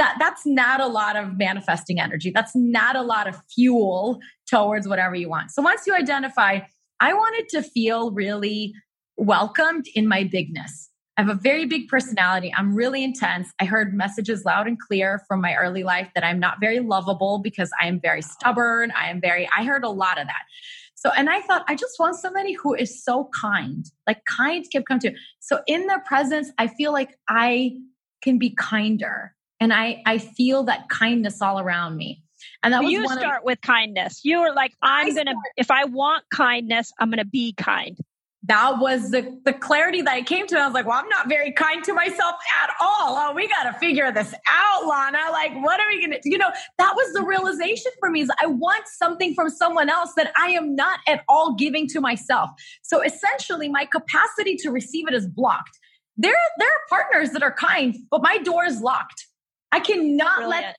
[0.00, 2.32] That that's not a lot of manifesting energy.
[2.34, 4.18] That's not a lot of fuel
[4.50, 5.52] towards whatever you want.
[5.52, 6.58] So once you identify
[6.98, 8.74] I wanted to feel really
[9.16, 10.90] welcomed in my bigness.
[11.16, 12.52] I have a very big personality.
[12.54, 13.48] I'm really intense.
[13.58, 17.38] I heard messages loud and clear from my early life that I'm not very lovable
[17.38, 18.92] because I am very stubborn.
[18.92, 20.42] I am very, I heard a lot of that.
[20.94, 23.86] So, and I thought, I just want somebody who is so kind.
[24.06, 25.12] Like kind kept coming to.
[25.40, 27.76] So in their presence, I feel like I
[28.22, 32.22] can be kinder and I, I feel that kindness all around me.
[32.62, 34.20] And that was you start of, with kindness.
[34.22, 37.96] You were like, I'm gonna if I want kindness, I'm gonna be kind.
[38.48, 40.58] That was the, the clarity that I came to.
[40.58, 43.16] I was like, well, I'm not very kind to myself at all.
[43.18, 45.30] Oh, we got to figure this out, Lana.
[45.32, 48.30] Like, what are we going to, you know, that was the realization for me is
[48.40, 52.50] I want something from someone else that I am not at all giving to myself.
[52.82, 55.78] So essentially my capacity to receive it is blocked.
[56.16, 59.26] There, there are partners that are kind, but my door is locked.
[59.72, 60.66] I cannot Brilliant.
[60.66, 60.76] let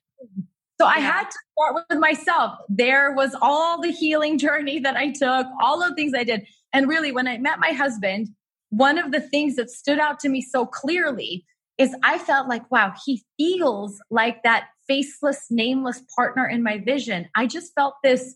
[0.80, 2.58] so I had to start with myself.
[2.68, 6.46] There was all the healing journey that I took, all the things I did.
[6.72, 8.28] And really, when I met my husband,
[8.70, 11.44] one of the things that stood out to me so clearly
[11.78, 17.28] is I felt like, wow, he feels like that faceless, nameless partner in my vision.
[17.36, 18.34] I just felt this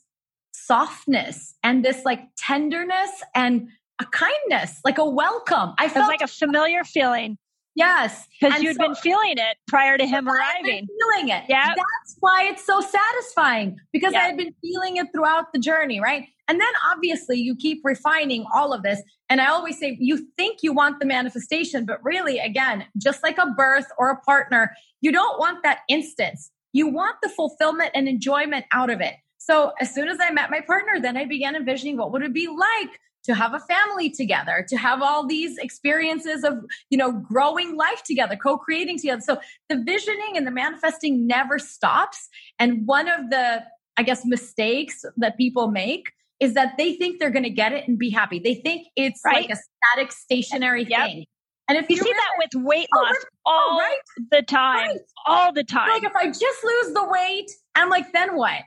[0.54, 3.68] softness and this like tenderness and
[4.00, 5.74] a kindness, like a welcome.
[5.78, 7.36] I felt like a familiar feeling.
[7.74, 8.26] Yes.
[8.40, 10.86] Because you'd so, been feeling it prior to him arriving.
[10.86, 11.44] feeling it.
[11.48, 11.68] Yeah.
[11.68, 14.22] That's why it's so satisfying because yep.
[14.22, 16.26] I had been feeling it throughout the journey, right?
[16.48, 19.00] And then obviously you keep refining all of this.
[19.30, 23.38] And I always say, you think you want the manifestation, but really, again, just like
[23.38, 26.50] a birth or a partner, you don't want that instance.
[26.72, 29.14] You want the fulfillment and enjoyment out of it.
[29.38, 32.32] So as soon as I met my partner, then I began envisioning what would it
[32.32, 32.90] be like
[33.24, 38.02] to have a family together, to have all these experiences of, you know, growing life
[38.04, 39.20] together, co-creating together.
[39.20, 42.28] So the visioning and the manifesting never stops.
[42.58, 43.62] And one of the,
[43.96, 47.86] I guess, mistakes that people make is that they think they're going to get it
[47.86, 48.40] and be happy.
[48.40, 49.48] They think it's right.
[49.48, 51.06] like a static, stationary yep.
[51.06, 51.24] thing.
[51.68, 53.16] And if you, you see that with weight oh, loss
[53.46, 53.98] oh, all right.
[54.32, 54.98] the time, right.
[55.24, 55.88] all the time.
[55.88, 58.62] Like if I just lose the weight, I'm like, then what?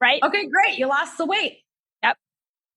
[0.00, 0.22] Right.
[0.22, 0.78] Okay, great.
[0.78, 1.58] You lost the weight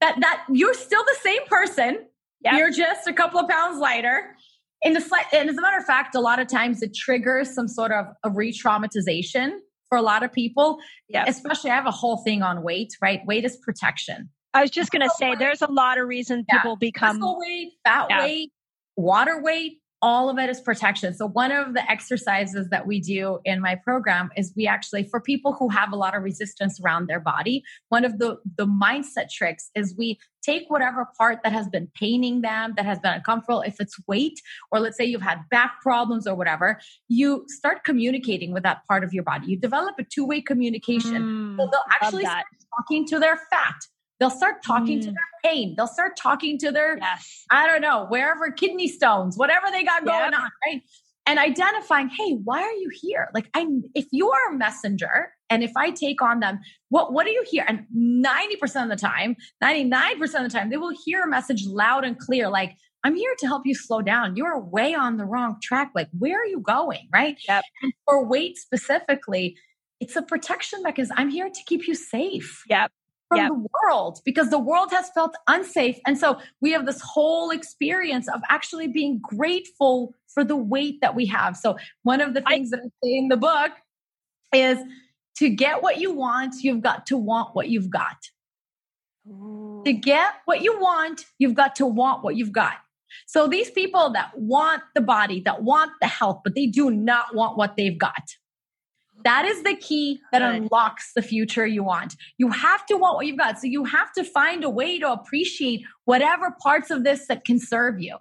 [0.02, 2.06] that that you're still the same person.
[2.44, 2.54] Yep.
[2.58, 4.36] You're just a couple of pounds lighter.
[4.84, 7.54] In the slight, and as a matter of fact, a lot of times it triggers
[7.54, 10.80] some sort of a re-traumatization for a lot of people.
[11.08, 11.26] Yeah.
[11.28, 12.98] Especially, I have a whole thing on weight.
[13.00, 14.30] Right, weight is protection.
[14.56, 15.40] I was just going to say, weight.
[15.40, 16.58] there's a lot of reasons yeah.
[16.58, 18.22] people become muscle weight, fat yeah.
[18.22, 18.52] weight,
[18.96, 21.14] water weight all of it is protection.
[21.14, 25.22] So one of the exercises that we do in my program is we actually for
[25.22, 29.30] people who have a lot of resistance around their body, one of the the mindset
[29.30, 33.62] tricks is we take whatever part that has been paining them, that has been uncomfortable,
[33.62, 34.42] if it's weight
[34.72, 39.04] or let's say you've had back problems or whatever, you start communicating with that part
[39.04, 39.48] of your body.
[39.48, 41.22] You develop a two-way communication.
[41.22, 42.46] Mm, so they'll actually start
[42.76, 43.76] talking to their fat
[44.22, 45.02] They'll start talking mm.
[45.02, 45.74] to their pain.
[45.76, 47.44] They'll start talking to their, yes.
[47.50, 50.82] I don't know, wherever kidney stones, whatever they got going on, right?
[51.26, 53.30] And identifying, hey, why are you here?
[53.34, 56.60] Like, I, if you are a messenger, and if I take on them,
[56.90, 57.66] what what do you hear?
[57.68, 61.24] And ninety percent of the time, ninety nine percent of the time, they will hear
[61.24, 64.36] a message loud and clear, like, I'm here to help you slow down.
[64.36, 65.92] You're way on the wrong track.
[65.96, 67.10] Like, where are you going?
[67.12, 67.38] Right.
[67.48, 67.64] Yep.
[67.82, 69.58] And for weight specifically,
[70.00, 71.16] it's a protection mechanism.
[71.20, 72.64] I'm here to keep you safe.
[72.70, 72.92] Yep.
[73.32, 73.50] From yep.
[73.50, 75.98] the world because the world has felt unsafe.
[76.06, 81.16] And so we have this whole experience of actually being grateful for the weight that
[81.16, 81.56] we have.
[81.56, 83.72] So one of the things I, that I say in the book
[84.54, 84.80] is
[85.38, 88.18] to get what you want, you've got to want what you've got.
[89.26, 89.82] Ooh.
[89.86, 92.74] To get what you want, you've got to want what you've got.
[93.28, 97.34] So these people that want the body, that want the health, but they do not
[97.34, 98.36] want what they've got.
[99.24, 100.64] That is the key that Good.
[100.64, 102.16] unlocks the future you want.
[102.38, 103.60] You have to want what you've got.
[103.60, 107.60] So you have to find a way to appreciate whatever parts of this that can
[107.60, 108.18] serve you.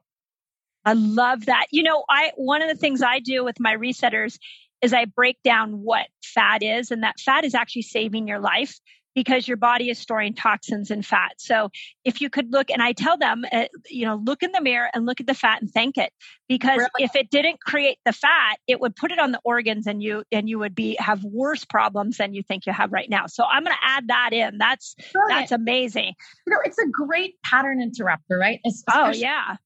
[0.85, 1.67] I love that.
[1.71, 4.39] You know, I one of the things I do with my resetters
[4.81, 8.79] is I break down what fat is and that fat is actually saving your life
[9.15, 11.33] because your body is storing toxins and fat.
[11.39, 11.71] So
[12.05, 14.89] if you could look, and I tell them, uh, you know, look in the mirror
[14.95, 16.13] and look at the fat and thank it,
[16.49, 16.91] because really?
[16.99, 20.25] if it didn't create the fat, it would put it on the organs, and you
[20.31, 23.27] and you would be have worse problems than you think you have right now.
[23.27, 24.59] So I'm going to add that in.
[24.59, 25.41] That's Brilliant.
[25.41, 26.15] that's amazing.
[26.47, 28.61] You know, it's a great pattern interrupter, right?
[28.67, 29.57] Especially oh yeah.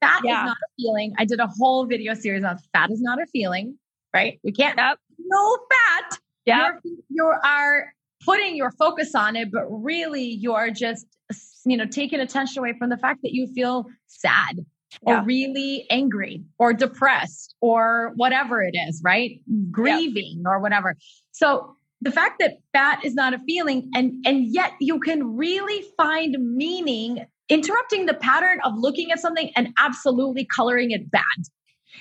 [0.00, 0.40] Fat yeah.
[0.40, 1.14] is not a feeling.
[1.16, 3.78] I did a whole video series on fat is not a feeling,
[4.12, 4.40] right?
[4.42, 4.98] We can't yep.
[5.18, 6.18] no fat.
[6.44, 6.70] Yeah.
[7.08, 11.06] You are putting your focus on it, but really you're just,
[11.64, 14.64] you know, taking attention away from the fact that you feel sad
[15.02, 15.22] or yeah.
[15.24, 19.40] really angry or depressed or whatever it is, right?
[19.70, 20.50] Grieving yeah.
[20.50, 20.96] or whatever.
[21.32, 25.84] So the fact that fat is not a feeling and and yet you can really
[25.96, 31.22] find meaning interrupting the pattern of looking at something and absolutely coloring it bad.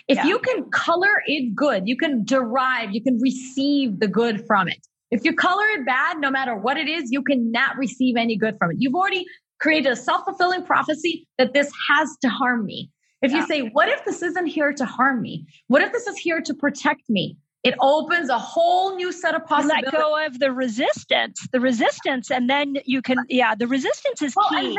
[0.08, 0.26] If yeah.
[0.26, 4.88] you can color it good, you can derive, you can receive the good from it.
[5.12, 8.58] If you color it bad, no matter what it is, you cannot receive any good
[8.58, 8.78] from it.
[8.80, 9.26] You've already
[9.60, 12.90] created a self fulfilling prophecy that this has to harm me.
[13.22, 13.42] If yeah.
[13.42, 15.46] you say, what if this isn't here to harm me?
[15.68, 17.38] What if this is here to protect me?
[17.64, 19.92] It opens a whole new set of possibilities.
[19.94, 24.34] Let go of the resistance, the resistance, and then you can, yeah, the resistance is
[24.36, 24.58] well, key.
[24.58, 24.78] And then,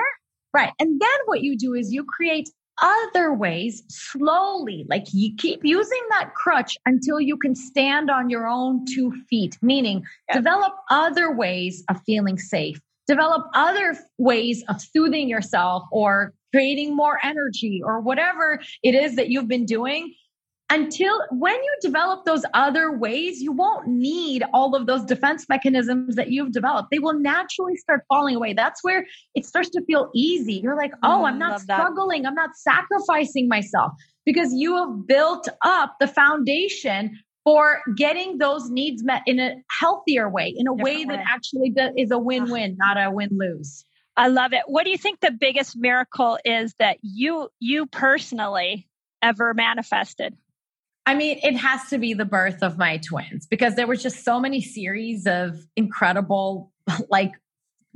[0.53, 0.73] right.
[0.81, 2.49] And then what you do is you create
[2.81, 4.87] other ways slowly.
[4.89, 9.59] Like you keep using that crutch until you can stand on your own two feet,
[9.63, 10.37] meaning yeah.
[10.37, 17.19] develop other ways of feeling safe, develop other ways of soothing yourself or creating more
[17.23, 20.15] energy or whatever it is that you've been doing
[20.73, 26.17] until when you develop those other ways, you won't need all of those defense mechanisms
[26.17, 26.89] that you've developed.
[26.91, 28.55] They will naturally start falling away.
[28.55, 30.55] That's where it starts to feel easy.
[30.55, 32.23] You're like, oh, I'm mm, not struggling.
[32.23, 32.29] That.
[32.29, 33.93] I'm not sacrificing myself
[34.25, 40.31] because you have built up the foundation for getting those needs met in a healthier
[40.31, 43.85] way, in a way that actually is a win win, not a win lose.
[44.17, 44.63] I love it.
[44.67, 48.89] What do you think the biggest miracle is that you you personally
[49.21, 50.35] ever manifested?
[51.07, 54.25] I mean, it has to be the birth of my twins because there was just
[54.25, 56.73] so many series of incredible,
[57.09, 57.33] like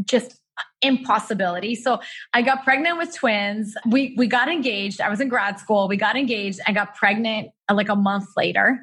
[0.04, 0.40] just
[0.82, 1.74] impossibility.
[1.74, 2.00] So
[2.32, 3.74] I got pregnant with twins.
[3.86, 5.00] We we got engaged.
[5.00, 5.88] I was in grad school.
[5.88, 6.60] We got engaged.
[6.66, 8.78] I got pregnant uh, like a month later,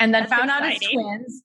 [0.00, 0.66] and then That's found exciting.
[0.66, 1.42] out as twins.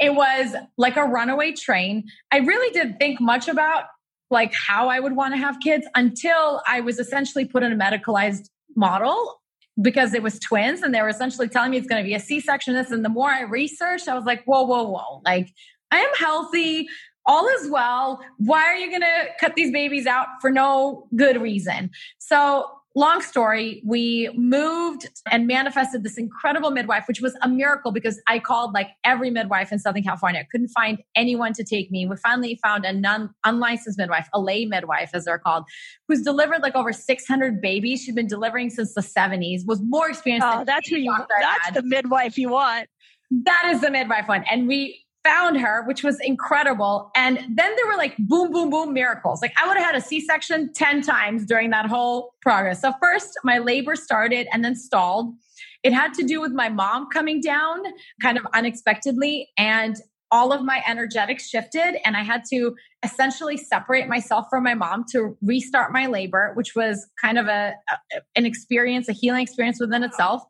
[0.00, 2.04] It was like a runaway train.
[2.32, 3.84] I really didn't think much about
[4.30, 7.76] like how I would want to have kids until I was essentially put in a
[7.76, 9.40] medicalized model
[9.80, 12.20] because it was twins and they were essentially telling me it's going to be a
[12.20, 15.20] C-section this and the more I researched I was like whoa whoa whoa.
[15.24, 15.52] Like
[15.90, 16.88] I am healthy
[17.26, 18.20] all is well.
[18.38, 21.90] Why are you going to cut these babies out for no good reason?
[22.18, 28.20] So long story, we moved and manifested this incredible midwife, which was a miracle because
[28.28, 30.40] I called like every midwife in Southern California.
[30.40, 32.06] I couldn't find anyone to take me.
[32.06, 35.64] We finally found a non unlicensed midwife, a lay midwife, as they're called,
[36.08, 38.02] who's delivered like over 600 babies.
[38.02, 40.46] She's been delivering since the 70s, was more experienced.
[40.48, 42.88] Oh, that's who you, that's the midwife you want.
[43.30, 44.44] That is the midwife one.
[44.50, 47.10] And we found her, which was incredible.
[47.16, 49.42] And then there were like boom, boom, boom miracles.
[49.42, 52.82] Like I would have had a C section 10 times during that whole progress.
[52.82, 55.34] So, first, my labor started and then stalled.
[55.82, 57.80] It had to do with my mom coming down
[58.22, 59.48] kind of unexpectedly.
[59.58, 59.96] And
[60.30, 65.04] all of my energetics shifted, and I had to essentially separate myself from my mom
[65.12, 69.78] to restart my labor, which was kind of a, a an experience, a healing experience
[69.78, 70.42] within itself.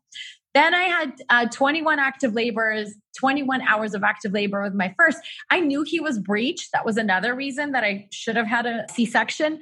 [0.55, 5.19] Then I had uh, 21 active labors, 21 hours of active labor with my first.
[5.51, 6.71] I knew he was breech.
[6.71, 9.61] That was another reason that I should have had a C section.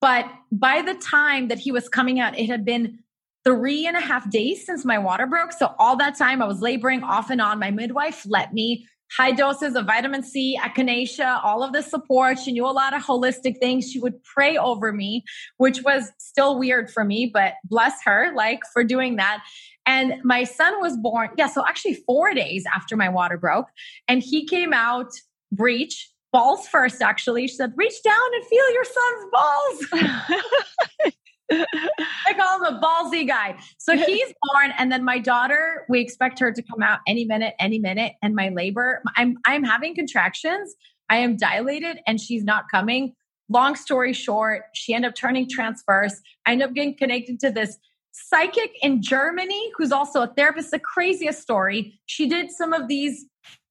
[0.00, 2.98] But by the time that he was coming out, it had been
[3.44, 5.52] three and a half days since my water broke.
[5.52, 7.58] So all that time I was laboring off and on.
[7.58, 8.86] My midwife let me
[9.16, 12.38] high doses of vitamin C, echinacea, all of the support.
[12.38, 13.90] She knew a lot of holistic things.
[13.90, 15.24] She would pray over me,
[15.58, 19.44] which was still weird for me, but bless her, like for doing that.
[19.86, 23.66] And my son was born, yeah, so actually four days after my water broke.
[24.08, 25.10] And he came out
[25.52, 27.46] breech balls first, actually.
[27.46, 31.14] She said, reach down and feel your son's balls.
[31.52, 33.56] I call him a ballsy guy.
[33.78, 37.54] So he's born, and then my daughter, we expect her to come out any minute,
[37.58, 38.14] any minute.
[38.22, 40.74] And my labor, I'm I'm having contractions.
[41.10, 43.14] I am dilated, and she's not coming.
[43.50, 46.18] Long story short, she ended up turning transverse.
[46.46, 47.76] I ended up getting connected to this
[48.14, 50.70] psychic in Germany who's also a therapist.
[50.70, 52.00] The craziest story.
[52.06, 53.26] She did some of these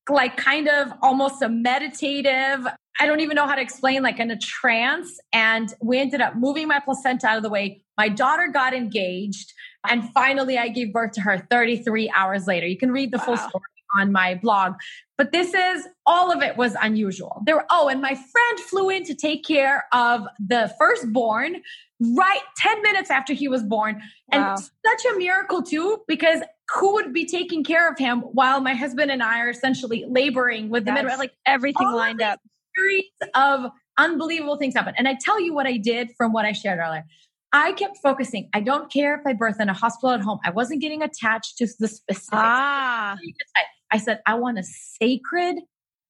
[0.10, 2.68] like kind of almost a meditative
[3.00, 5.20] I don't even know how to explain, like in a trance.
[5.34, 7.84] And we ended up moving my placenta out of the way.
[7.98, 9.52] My daughter got engaged.
[9.88, 12.68] And finally, I gave birth to her 33 hours later.
[12.68, 13.26] You can read the wow.
[13.26, 14.74] full story on my blog.
[15.18, 17.42] But this is all of it was unusual.
[17.46, 21.62] There were, oh, and my friend flew in to take care of the firstborn
[22.00, 24.02] right 10 minutes after he was born.
[24.32, 24.56] Wow.
[24.56, 26.42] And such a miracle, too, because
[26.74, 30.70] who would be taking care of him while my husband and I are essentially laboring
[30.70, 31.20] with the midwife?
[31.20, 32.40] Like everything lined up.
[32.76, 34.96] Series of unbelievable things happen.
[34.98, 37.06] And I tell you what I did from what I shared earlier.
[37.52, 38.50] I kept focusing.
[38.54, 40.40] I don't care if I birth in a hospital at home.
[40.44, 42.30] I wasn't getting attached to the specifics.
[42.32, 43.16] Ah.
[43.94, 45.60] I said, I want a sacred,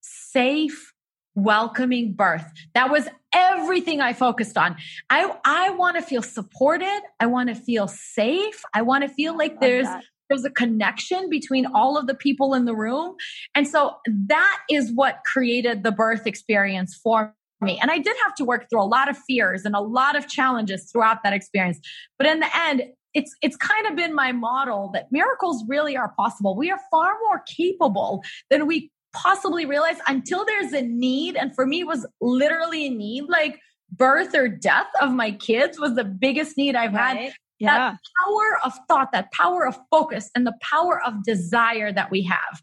[0.01, 0.93] safe,
[1.35, 2.45] welcoming birth.
[2.73, 4.77] That was everything I focused on.
[5.09, 7.01] I, I want to feel supported.
[7.19, 8.63] I want to feel safe.
[8.73, 10.03] I want to feel like there's that.
[10.29, 13.15] there's a connection between all of the people in the room.
[13.55, 17.79] And so that is what created the birth experience for me.
[17.81, 20.27] And I did have to work through a lot of fears and a lot of
[20.27, 21.79] challenges throughout that experience.
[22.17, 22.83] But in the end,
[23.13, 26.55] it's it's kind of been my model that miracles really are possible.
[26.55, 31.35] We are far more capable than we possibly realize until there's a need.
[31.35, 33.25] And for me, it was literally a need.
[33.29, 33.59] Like
[33.91, 37.17] birth or death of my kids was the biggest need I've right.
[37.17, 37.33] had.
[37.59, 37.77] Yeah.
[37.77, 42.23] That power of thought, that power of focus, and the power of desire that we
[42.23, 42.61] have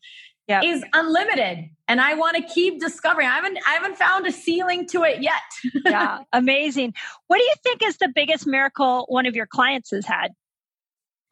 [0.51, 0.63] yep.
[0.65, 1.71] is unlimited.
[1.89, 3.27] And I want to keep discovering.
[3.27, 5.41] I haven't I haven't found a ceiling to it yet.
[5.87, 6.93] yeah, amazing.
[7.29, 10.33] What do you think is the biggest miracle one of your clients has had?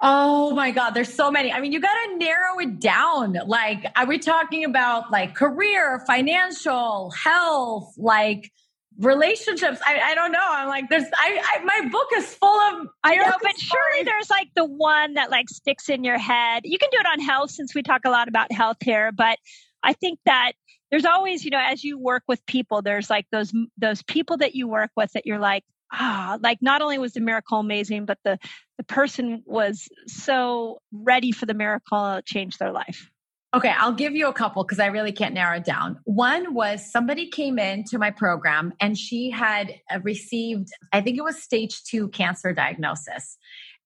[0.01, 1.53] Oh my God, there's so many.
[1.53, 3.37] I mean, you got to narrow it down.
[3.47, 8.53] Like, are we talking about like career, financial, health, like
[8.99, 9.81] relationships?
[9.85, 10.39] I, I don't know.
[10.49, 12.89] I'm like, there's, I, I my book is full of.
[13.03, 16.63] I don't know, but surely there's like the one that like sticks in your head.
[16.65, 19.39] You can do it on health since we talk a lot about health here, but
[19.83, 20.53] I think that
[20.91, 24.55] there's always, you know, as you work with people, there's like those those people that
[24.55, 28.19] you work with that you're like, ah, like not only was the miracle amazing, but
[28.25, 28.39] the
[28.77, 33.11] the person was so ready for the miracle to change their life.
[33.55, 35.99] Okay, I'll give you a couple because I really can't narrow it down.
[36.05, 41.23] One was somebody came into my program and she had uh, received, I think it
[41.23, 43.39] was stage two cancer diagnosis.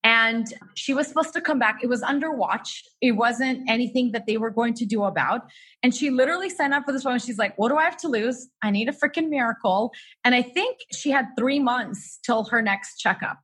[0.05, 1.79] And she was supposed to come back.
[1.83, 2.83] It was under watch.
[3.01, 5.43] It wasn't anything that they were going to do about.
[5.83, 7.19] And she literally signed up for this one.
[7.21, 8.49] She's like, What do I have to lose?
[8.63, 9.93] I need a freaking miracle.
[10.25, 13.39] And I think she had three months till her next checkup.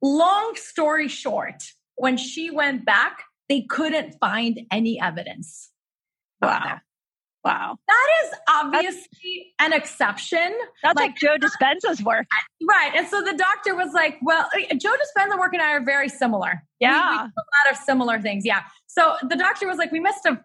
[0.00, 1.62] Long story short,
[1.96, 5.70] when she went back, they couldn't find any evidence.
[6.40, 6.80] Wow.
[7.44, 7.76] Wow.
[7.86, 10.54] That is obviously that's, an exception.
[10.82, 12.26] That's like, like Joe Dispenza's work.
[12.66, 12.92] Right.
[12.96, 16.08] And so the doctor was like, well, uh, Joe Dispenza work and I are very
[16.08, 16.62] similar.
[16.80, 17.10] Yeah.
[17.10, 18.46] We, we a lot of similar things.
[18.46, 18.62] Yeah.
[18.86, 20.40] So the doctor was like, we must have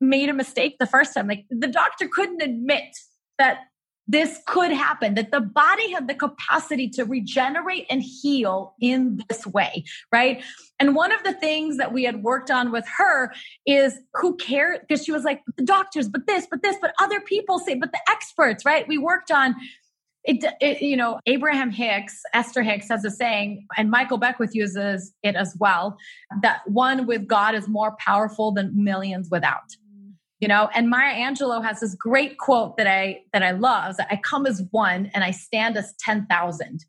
[0.00, 1.26] made a mistake the first time.
[1.28, 2.94] Like the doctor couldn't admit
[3.38, 3.60] that
[4.06, 9.46] this could happen, that the body had the capacity to regenerate and heal in this
[9.46, 10.42] way, right?
[10.78, 13.32] And one of the things that we had worked on with her
[13.66, 14.80] is who cared?
[14.82, 17.92] Because she was like, the doctors, but this, but this, but other people say, but
[17.92, 18.86] the experts, right?
[18.86, 19.54] We worked on
[20.24, 25.12] it, it, you know, Abraham Hicks, Esther Hicks has a saying, and Michael Beckwith uses
[25.22, 25.98] it as well,
[26.40, 29.76] that one with God is more powerful than millions without
[30.40, 34.08] you know and maya angelou has this great quote that i that i love that
[34.10, 36.84] i come as one and i stand as 10,000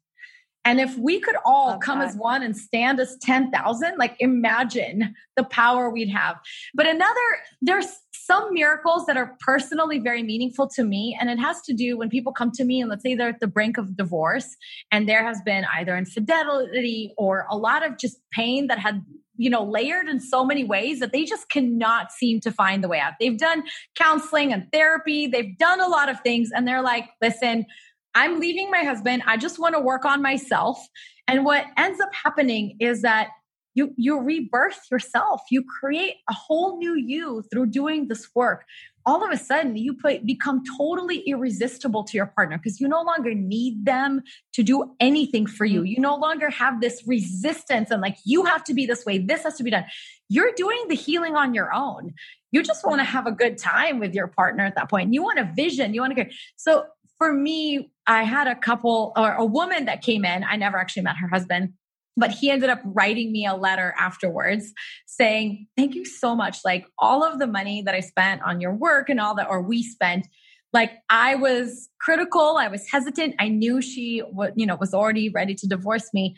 [0.67, 2.09] and if we could all love come that.
[2.09, 6.37] as one and stand as 10,000 like imagine the power we'd have
[6.73, 7.21] but another
[7.61, 7.87] there's
[8.25, 12.09] some miracles that are personally very meaningful to me and it has to do when
[12.09, 14.55] people come to me and let's say they're at the brink of divorce
[14.91, 19.03] and there has been either infidelity or a lot of just pain that had
[19.37, 22.87] you know, layered in so many ways that they just cannot seem to find the
[22.87, 23.13] way out.
[23.19, 23.63] They've done
[23.95, 27.65] counseling and therapy, they've done a lot of things, and they're like, listen,
[28.13, 29.23] I'm leaving my husband.
[29.27, 30.79] I just want to work on myself.
[31.27, 33.29] And what ends up happening is that
[33.75, 38.63] you you rebirth yourself you create a whole new you through doing this work
[39.05, 43.01] all of a sudden you put, become totally irresistible to your partner because you no
[43.01, 44.21] longer need them
[44.53, 45.81] to do anything for you.
[45.81, 45.87] Mm-hmm.
[45.87, 49.43] You no longer have this resistance and like you have to be this way, this
[49.43, 49.85] has to be done.
[50.27, 52.13] You're doing the healing on your own.
[52.51, 55.13] You just want to have a good time with your partner at that point.
[55.13, 56.29] You want a vision, you want to go.
[56.55, 56.85] So
[57.17, 60.43] for me, I had a couple or a woman that came in.
[60.43, 61.73] I never actually met her husband
[62.17, 64.73] but he ended up writing me a letter afterwards
[65.05, 66.59] saying thank you so much.
[66.63, 69.61] Like all of the money that i spent on your work and all that or
[69.61, 70.27] we spent
[70.73, 72.57] like i was critical.
[72.57, 73.35] I was hesitant.
[73.39, 76.35] I knew she was you know was already ready to divorce me.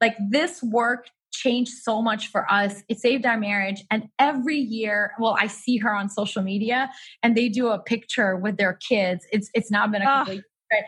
[0.00, 2.82] Like this work changed so much for us.
[2.88, 3.84] It saved our marriage.
[3.90, 6.90] And every year well i see her on social media
[7.22, 9.26] and they do a picture with their kids.
[9.32, 10.34] It's it's now been a couple oh.
[10.34, 10.84] years right?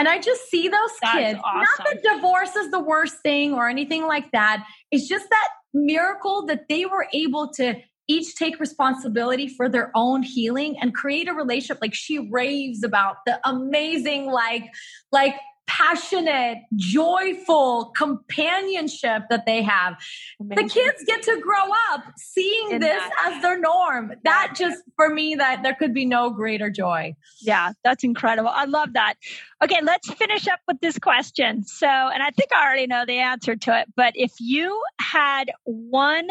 [0.00, 1.40] And I just see those that kids.
[1.44, 1.60] Awesome.
[1.60, 4.64] Not that divorce is the worst thing or anything like that.
[4.90, 7.74] It's just that miracle that they were able to
[8.08, 13.16] each take responsibility for their own healing and create a relationship like she raves about
[13.26, 14.64] the amazing like
[15.12, 15.34] like
[15.80, 19.96] passionate, joyful companionship that they have.
[20.40, 20.66] Amazing.
[20.66, 23.32] The kids get to grow up seeing In this that.
[23.34, 24.12] as their norm.
[24.24, 27.14] That just for me that there could be no greater joy.
[27.40, 28.50] Yeah, that's incredible.
[28.50, 29.14] I love that.
[29.62, 31.64] Okay, let's finish up with this question.
[31.64, 35.50] So, and I think I already know the answer to it, but if you had
[35.64, 36.28] one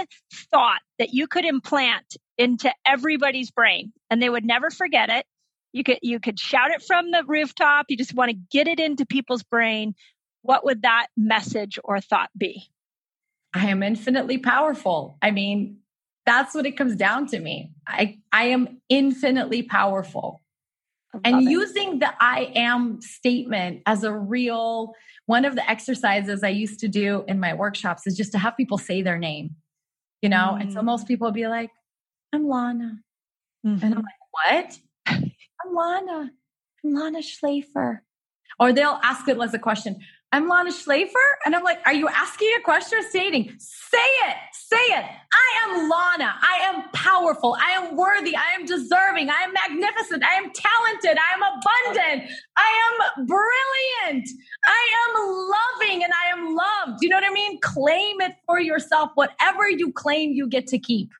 [0.51, 5.25] thought that you could implant into everybody's brain and they would never forget it
[5.73, 8.79] you could you could shout it from the rooftop you just want to get it
[8.79, 9.93] into people's brain
[10.41, 12.63] what would that message or thought be
[13.53, 15.77] i am infinitely powerful i mean
[16.25, 20.41] that's what it comes down to me i i am infinitely powerful
[21.23, 21.49] and it.
[21.49, 24.93] using the i am statement as a real
[25.25, 28.55] one of the exercises i used to do in my workshops is just to have
[28.57, 29.55] people say their name
[30.21, 30.61] you know mm.
[30.61, 31.07] and so most mm.
[31.07, 31.71] people be like
[32.33, 32.99] i'm lana
[33.65, 33.83] mm-hmm.
[33.83, 33.97] and i'm mm-hmm.
[33.97, 34.79] like what
[35.69, 36.31] I'm Lana.
[36.83, 37.99] I'm Lana Shlafer.
[38.59, 39.97] Or they'll ask it as a question.
[40.31, 41.29] I'm Lana Shlafer.
[41.45, 43.53] And I'm like, are you asking a question or stating?
[43.59, 44.35] Say it.
[44.53, 45.05] Say it.
[45.05, 46.35] I am Lana.
[46.41, 47.55] I am powerful.
[47.59, 48.35] I am worthy.
[48.35, 49.29] I am deserving.
[49.29, 50.23] I am magnificent.
[50.23, 51.17] I am talented.
[51.17, 52.31] I am abundant.
[52.57, 54.29] I am brilliant.
[54.65, 57.03] I am loving and I am loved.
[57.03, 57.59] You know what I mean?
[57.61, 59.11] Claim it for yourself.
[59.15, 61.11] Whatever you claim, you get to keep.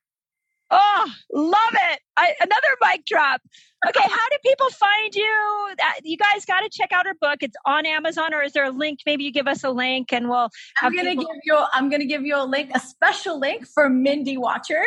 [0.72, 2.00] Oh, love it.
[2.16, 3.42] I, another mic drop.
[3.88, 5.74] Okay, how do people find you?
[6.04, 7.38] You guys got to check out her book.
[7.42, 9.00] It's on Amazon, or is there a link?
[9.06, 10.50] Maybe you give us a link, and we'll.
[10.82, 11.58] I'm gonna people- give you.
[11.74, 14.84] I'm gonna give you a link, a special link for Mindy watchers.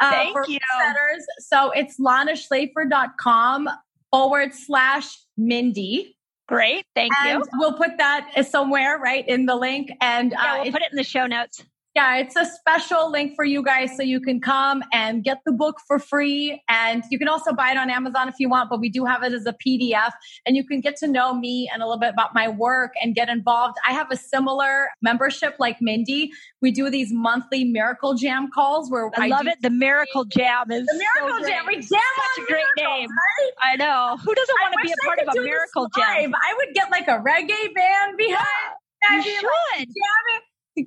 [0.00, 0.58] Uh, Thank you.
[0.78, 1.26] Setters.
[1.38, 3.68] So it's lanashlafer.com
[4.10, 6.16] forward slash Mindy.
[6.46, 7.50] Great, thank and you.
[7.54, 10.96] We'll put that somewhere right in the link, and yeah, uh, we'll put it in
[10.96, 11.64] the show notes.
[11.94, 15.52] Yeah, it's a special link for you guys so you can come and get the
[15.52, 16.60] book for free.
[16.68, 19.22] And you can also buy it on Amazon if you want, but we do have
[19.22, 20.10] it as a PDF
[20.44, 23.14] and you can get to know me and a little bit about my work and
[23.14, 23.76] get involved.
[23.86, 26.32] I have a similar membership like Mindy.
[26.60, 29.58] We do these monthly Miracle Jam calls where I, I love it.
[29.62, 31.64] The Miracle Jam is the Miracle so Jam.
[31.68, 33.08] We jam Such a great name.
[33.08, 33.52] Right?
[33.62, 34.16] I know.
[34.16, 36.34] Who doesn't want to be a part of a Miracle Jam?
[36.34, 38.74] I would get like a reggae band behind.
[39.00, 39.48] Yeah, you should.
[39.78, 39.88] Like,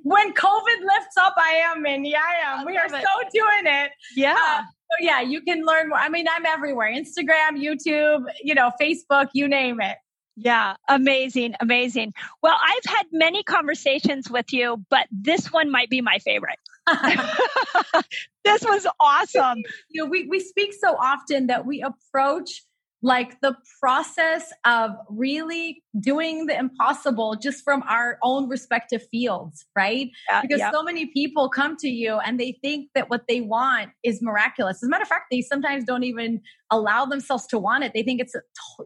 [0.02, 2.14] when COVID lifts up, I am Mindy.
[2.14, 2.60] I am.
[2.60, 2.90] I we are it.
[2.90, 3.90] so doing it.
[4.14, 4.36] Yeah.
[4.36, 5.98] Uh, so yeah, you can learn more.
[5.98, 6.92] I mean, I'm everywhere.
[6.92, 9.96] Instagram, YouTube, you know, Facebook, you name it.
[10.40, 12.14] Yeah, amazing, amazing.
[12.44, 16.58] Well, I've had many conversations with you, but this one might be my favorite.
[18.44, 19.58] this was awesome.
[19.88, 22.62] You know, we, we speak so often that we approach
[23.02, 30.10] like the process of really doing the impossible just from our own respective fields, right?
[30.28, 30.72] Yeah, because yeah.
[30.72, 34.78] so many people come to you and they think that what they want is miraculous.
[34.78, 36.40] As a matter of fact, they sometimes don't even
[36.70, 37.92] allow themselves to want it.
[37.94, 38.34] They think it's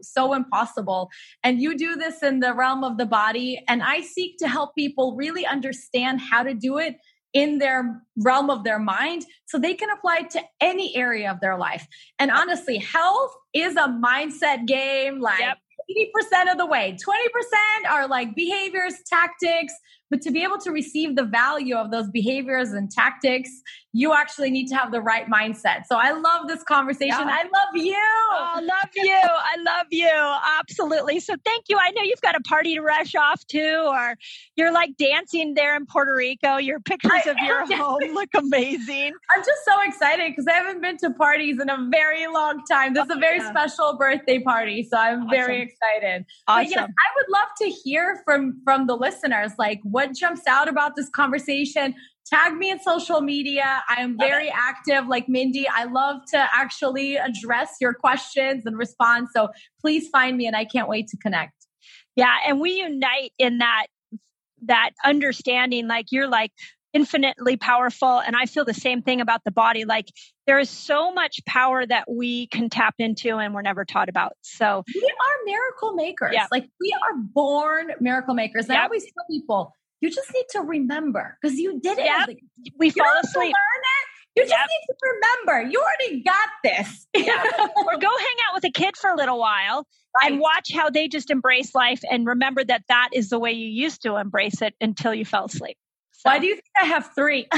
[0.01, 1.09] so impossible.
[1.43, 3.61] And you do this in the realm of the body.
[3.67, 6.95] And I seek to help people really understand how to do it
[7.33, 11.39] in their realm of their mind so they can apply it to any area of
[11.39, 11.87] their life.
[12.19, 15.57] And honestly, health is a mindset game like yep.
[15.91, 16.95] 80% of the way.
[16.95, 19.73] 20% are like behaviors, tactics,
[20.09, 23.49] but to be able to receive the value of those behaviors and tactics,
[23.95, 25.85] you actually need to have the right mindset.
[25.87, 27.09] So I love this conversation.
[27.09, 27.29] Yeah.
[27.29, 27.95] I love you.
[27.95, 29.13] Oh, love you.
[29.13, 30.35] I love you.
[30.59, 31.19] Absolutely.
[31.19, 31.77] So thank you.
[31.79, 34.15] I know you've got a party to rush off to, or
[34.55, 36.57] you're like dancing there in Puerto Rico.
[36.57, 39.13] Your pictures of your home look amazing.
[39.35, 42.95] I'm just so excited because I haven't been to parties in a very long time.
[42.95, 43.51] This is a oh, very yeah.
[43.51, 44.87] special birthday party.
[44.89, 45.29] So I'm awesome.
[45.29, 46.25] very excited.
[46.47, 46.63] Awesome.
[46.63, 50.67] But yes, I would love to hear from from the listeners like what jumps out
[50.67, 51.93] about this conversation?
[52.25, 53.83] Tag me in social media.
[53.89, 55.67] I am very active like Mindy.
[55.67, 59.27] I love to actually address your questions and respond.
[59.35, 59.49] So
[59.81, 61.53] please find me and I can't wait to connect.
[62.15, 63.87] Yeah, and we unite in that
[64.65, 66.51] that understanding like you're like
[66.93, 70.07] infinitely powerful and I feel the same thing about the body like
[70.45, 74.33] there is so much power that we can tap into and we're never taught about.
[74.41, 76.31] So we are miracle makers.
[76.33, 76.45] Yeah.
[76.51, 78.65] Like we are born miracle makers.
[78.65, 78.81] And yep.
[78.81, 82.05] I always tell people you just need to remember because you did it.
[82.05, 82.37] Yep.
[82.77, 83.45] we fall asleep.
[83.45, 84.35] learn it.
[84.35, 84.67] You just yep.
[84.67, 87.07] need to remember you already got this.
[87.15, 87.41] Yeah.
[87.77, 89.87] or go hang out with a kid for a little while
[90.21, 90.33] right.
[90.33, 93.69] and watch how they just embrace life and remember that that is the way you
[93.69, 95.77] used to embrace it until you fell asleep.
[96.11, 96.29] So.
[96.29, 97.47] Why do you think I have three?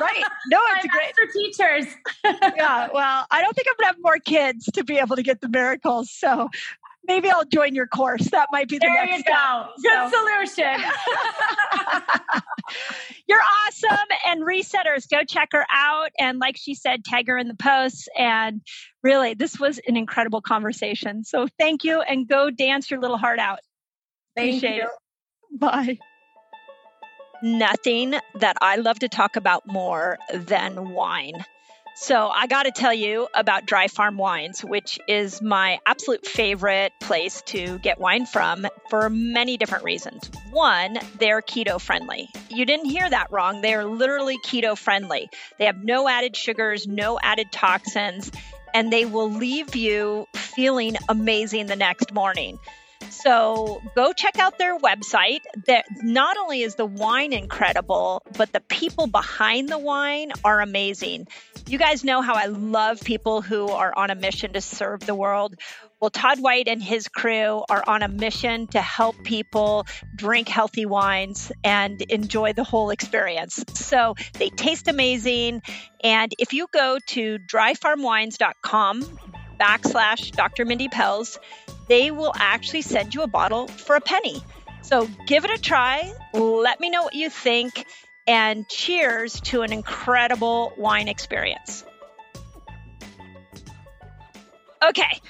[0.00, 0.24] right.
[0.50, 1.14] No, it's great.
[1.14, 1.94] For teachers.
[2.56, 2.88] yeah.
[2.92, 5.40] Well, I don't think I'm going to have more kids to be able to get
[5.40, 6.10] the miracles.
[6.12, 6.48] So
[7.06, 8.30] maybe I'll join your course.
[8.30, 9.68] That might be the there next you go.
[9.82, 10.46] Good so.
[10.54, 10.82] solution.
[13.28, 14.06] You're awesome.
[14.26, 16.10] And resetters, go check her out.
[16.18, 18.08] And like she said, tag her in the posts.
[18.16, 18.60] And
[19.02, 21.24] really, this was an incredible conversation.
[21.24, 23.60] So thank you and go dance your little heart out.
[24.36, 24.82] Thank Appreciate you.
[24.84, 25.60] It.
[25.60, 25.98] Bye.
[27.42, 31.44] Nothing that I love to talk about more than wine.
[31.94, 36.92] So, I got to tell you about Dry Farm Wines, which is my absolute favorite
[37.00, 40.30] place to get wine from for many different reasons.
[40.50, 42.30] One, they're keto friendly.
[42.48, 43.60] You didn't hear that wrong.
[43.60, 45.28] They are literally keto friendly.
[45.58, 48.32] They have no added sugars, no added toxins,
[48.72, 52.58] and they will leave you feeling amazing the next morning.
[53.12, 55.40] So go check out their website.
[55.66, 61.28] That not only is the wine incredible, but the people behind the wine are amazing.
[61.68, 65.14] You guys know how I love people who are on a mission to serve the
[65.14, 65.54] world.
[66.00, 69.86] Well, Todd White and his crew are on a mission to help people
[70.16, 73.64] drink healthy wines and enjoy the whole experience.
[73.74, 75.62] So they taste amazing.
[76.02, 79.18] And if you go to dryfarmwines.com
[79.62, 80.64] backslash Dr.
[80.64, 81.38] Mindy Pelz,
[81.88, 84.42] they will actually send you a bottle for a penny.
[84.82, 86.12] So give it a try.
[86.34, 87.86] Let me know what you think.
[88.26, 91.84] And cheers to an incredible wine experience.
[94.82, 95.20] Okay,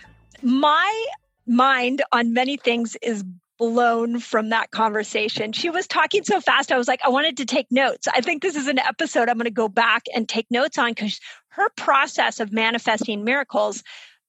[0.43, 1.07] my
[1.47, 3.25] mind on many things is
[3.59, 5.53] blown from that conversation.
[5.53, 6.73] She was talking so fast.
[6.73, 8.09] I was like, I wanted to take notes.
[8.09, 10.91] I think this is an episode I'm going to go back and take notes on
[10.91, 13.83] because her process of manifesting miracles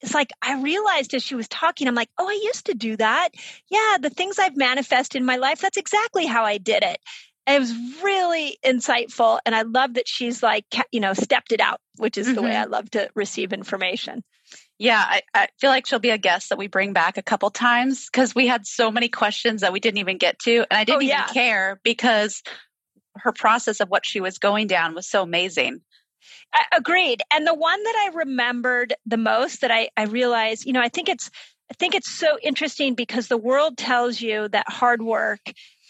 [0.03, 2.97] it's like I realized as she was talking, I'm like, oh, I used to do
[2.97, 3.29] that.
[3.69, 6.99] Yeah, the things I've manifested in my life, that's exactly how I did it.
[7.47, 9.39] And it was really insightful.
[9.45, 12.35] And I love that she's like, you know, stepped it out, which is mm-hmm.
[12.35, 12.71] the way I mm-hmm.
[12.71, 14.23] love to receive information.
[14.77, 17.49] Yeah, I, I, feel like she'll be a guest that we bring back a couple
[17.51, 20.65] times because we had so many questions that we didn't even get to.
[20.69, 21.23] And I didn't oh, yeah.
[21.23, 22.43] even care because
[23.15, 25.81] her process of what she was going down was so amazing.
[26.75, 27.21] Agreed.
[27.33, 30.89] And the one that I remembered the most that I, I realized, you know, I
[30.89, 31.29] think it's
[31.71, 35.39] I think it's so interesting because the world tells you that hard work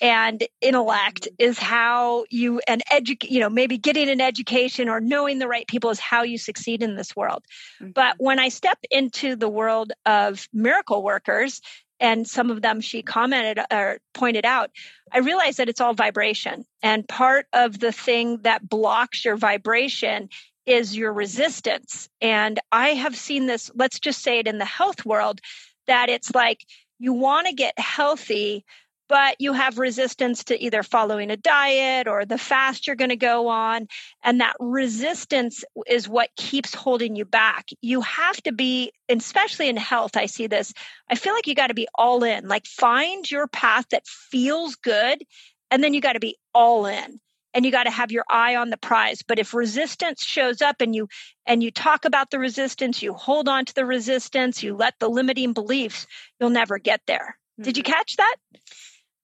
[0.02, 5.40] and intellect is how you and educate you know maybe getting an education or knowing
[5.40, 7.44] the right people is how you succeed in this world
[7.82, 7.92] mm-hmm.
[7.92, 11.62] but when i step into the world of miracle workers
[12.00, 14.72] and some of them she commented or pointed out,
[15.12, 16.66] I realized that it's all vibration.
[16.82, 20.30] And part of the thing that blocks your vibration
[20.66, 22.10] is your resistance.
[22.22, 25.42] And I have seen this, let's just say it in the health world,
[25.88, 26.66] that it's like
[27.00, 28.66] you want to get healthy,
[29.10, 33.16] but you have resistance to either following a diet or the fast you're going to
[33.16, 33.88] go on.
[34.24, 37.68] And that resistance is what keeps holding you back.
[37.82, 40.74] You have to be, especially in health, I see this.
[41.10, 44.76] I feel like you got to be all in, like find your path that feels
[44.76, 45.24] good.
[45.70, 47.20] And then you got to be all in
[47.54, 50.82] and you got to have your eye on the prize but if resistance shows up
[50.82, 51.08] and you
[51.46, 55.10] and you talk about the resistance you hold on to the resistance you let the
[55.10, 56.08] limiting beliefs
[56.40, 57.64] you'll never get there mm-hmm.
[57.64, 57.94] did you mm-hmm.
[57.94, 58.36] catch that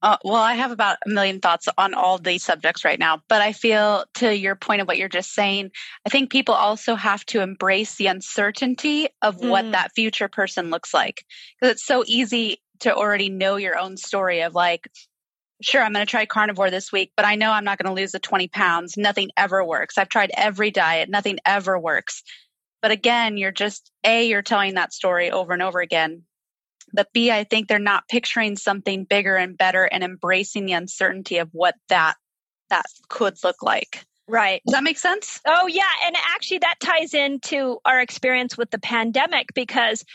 [0.01, 3.41] uh, well, I have about a million thoughts on all these subjects right now, but
[3.41, 5.71] I feel to your point of what you're just saying,
[6.05, 9.49] I think people also have to embrace the uncertainty of mm.
[9.49, 11.25] what that future person looks like.
[11.59, 14.89] Because it's so easy to already know your own story of like,
[15.61, 18.01] sure, I'm going to try carnivore this week, but I know I'm not going to
[18.01, 18.95] lose the 20 pounds.
[18.95, 19.97] Nothing ever works.
[19.97, 22.23] I've tried every diet, nothing ever works.
[22.81, 26.23] But again, you're just, A, you're telling that story over and over again.
[26.93, 31.37] But B, I think they're not picturing something bigger and better and embracing the uncertainty
[31.37, 32.15] of what that
[32.69, 34.05] that could look like.
[34.27, 34.61] Right.
[34.65, 35.41] Does that make sense?
[35.47, 40.05] Oh yeah, and actually that ties into our experience with the pandemic because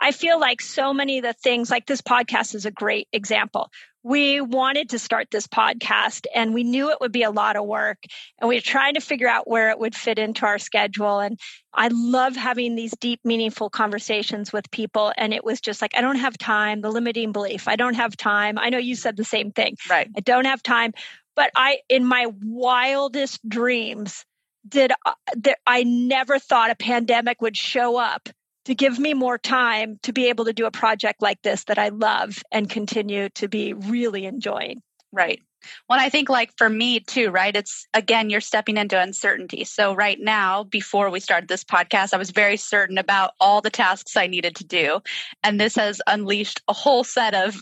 [0.00, 3.70] I feel like so many of the things, like this podcast is a great example.
[4.04, 7.64] We wanted to start this podcast and we knew it would be a lot of
[7.64, 7.98] work
[8.38, 11.18] and we were trying to figure out where it would fit into our schedule.
[11.18, 11.40] And
[11.72, 15.12] I love having these deep, meaningful conversations with people.
[15.16, 17.66] And it was just like, I don't have time, the limiting belief.
[17.66, 18.58] I don't have time.
[18.58, 19.76] I know you said the same thing.
[19.88, 20.08] Right.
[20.16, 20.92] I don't have time.
[21.34, 24.24] But I, in my wildest dreams,
[24.68, 28.28] did uh, that I never thought a pandemic would show up
[28.64, 31.78] to give me more time to be able to do a project like this that
[31.78, 34.82] I love and continue to be really enjoying.
[35.12, 35.40] Right.
[35.88, 37.54] Well, I think like for me too, right?
[37.54, 39.64] It's again, you're stepping into uncertainty.
[39.64, 43.70] So right now, before we started this podcast, I was very certain about all the
[43.70, 45.00] tasks I needed to do.
[45.42, 47.56] And this has unleashed a whole set of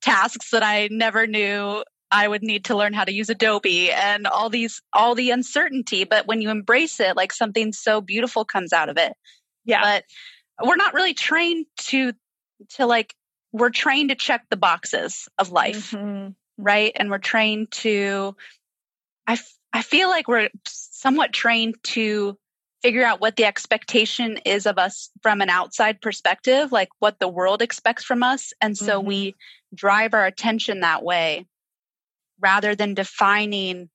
[0.00, 4.26] tasks that I never knew I would need to learn how to use Adobe and
[4.26, 6.04] all these, all the uncertainty.
[6.04, 9.12] But when you embrace it, like something so beautiful comes out of it.
[9.64, 9.82] Yeah.
[9.82, 10.04] But
[10.62, 12.12] we're not really trained to,
[12.70, 13.14] to like,
[13.52, 16.30] we're trained to check the boxes of life, mm-hmm.
[16.56, 16.92] right?
[16.94, 18.36] And we're trained to,
[19.26, 22.36] I, f- I feel like we're somewhat trained to
[22.82, 27.28] figure out what the expectation is of us from an outside perspective, like what the
[27.28, 28.52] world expects from us.
[28.60, 29.08] And so mm-hmm.
[29.08, 29.36] we
[29.74, 31.46] drive our attention that way
[32.40, 33.90] rather than defining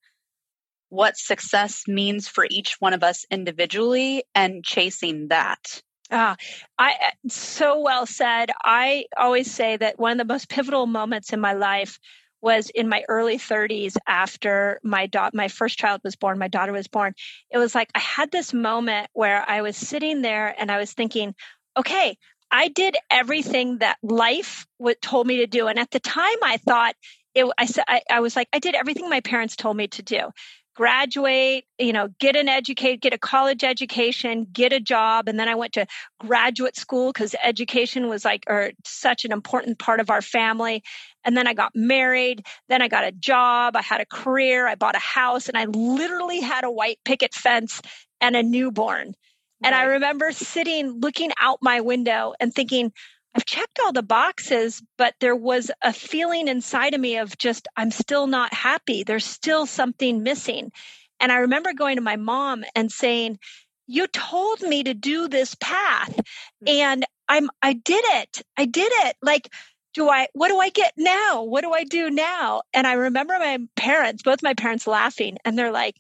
[0.90, 5.82] what success means for each one of us individually and chasing that.
[6.12, 6.36] Ah,
[6.78, 8.52] I uh, so well said.
[8.64, 11.98] I always say that one of the most pivotal moments in my life
[12.42, 16.74] was in my early 30s after my da- my first child was born, my daughter
[16.74, 17.14] was born.
[17.52, 20.92] It was like I had this moment where I was sitting there and I was
[20.94, 21.34] thinking,
[21.78, 22.18] okay,
[22.52, 25.68] I did everything that life would, told me to do.
[25.68, 26.96] And at the time, I thought
[27.34, 30.30] it, I, I, I was like, I did everything my parents told me to do
[30.76, 35.28] graduate, you know, get an educate, get a college education, get a job.
[35.28, 35.86] And then I went to
[36.20, 40.84] graduate school because education was like or such an important part of our family.
[41.24, 42.46] And then I got married.
[42.70, 43.76] Then I got a job.
[43.76, 44.68] I had a career.
[44.68, 47.82] I bought a house and I literally had a white picket fence
[48.20, 49.08] and a newborn.
[49.08, 49.16] Right.
[49.64, 52.92] And I remember sitting, looking out my window and thinking,
[53.36, 57.68] I've checked all the boxes, but there was a feeling inside of me of just,
[57.76, 59.04] I'm still not happy.
[59.04, 60.72] There's still something missing.
[61.20, 63.40] And I remember going to my mom and saying,
[63.88, 66.68] you told me to do this path mm-hmm.
[66.68, 68.42] and I'm, I did it.
[68.58, 69.16] I did it.
[69.22, 69.50] Like,
[69.94, 71.44] do I, what do I get now?
[71.44, 72.62] What do I do now?
[72.74, 75.96] And I remember my parents, both my parents laughing and they're like,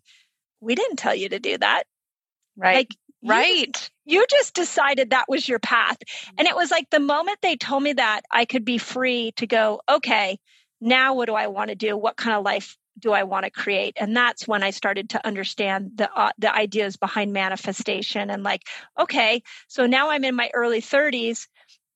[0.61, 1.83] we didn't tell you to do that.
[2.55, 2.75] Right.
[2.75, 5.97] Like, right you just decided that was your path.
[6.37, 9.47] And it was like the moment they told me that, I could be free to
[9.47, 10.39] go, okay,
[10.81, 11.95] now what do I want to do?
[11.95, 13.95] What kind of life do I want to create?
[13.99, 18.63] And that's when I started to understand the uh, the ideas behind manifestation and like,
[18.99, 21.47] okay, so now I'm in my early 30s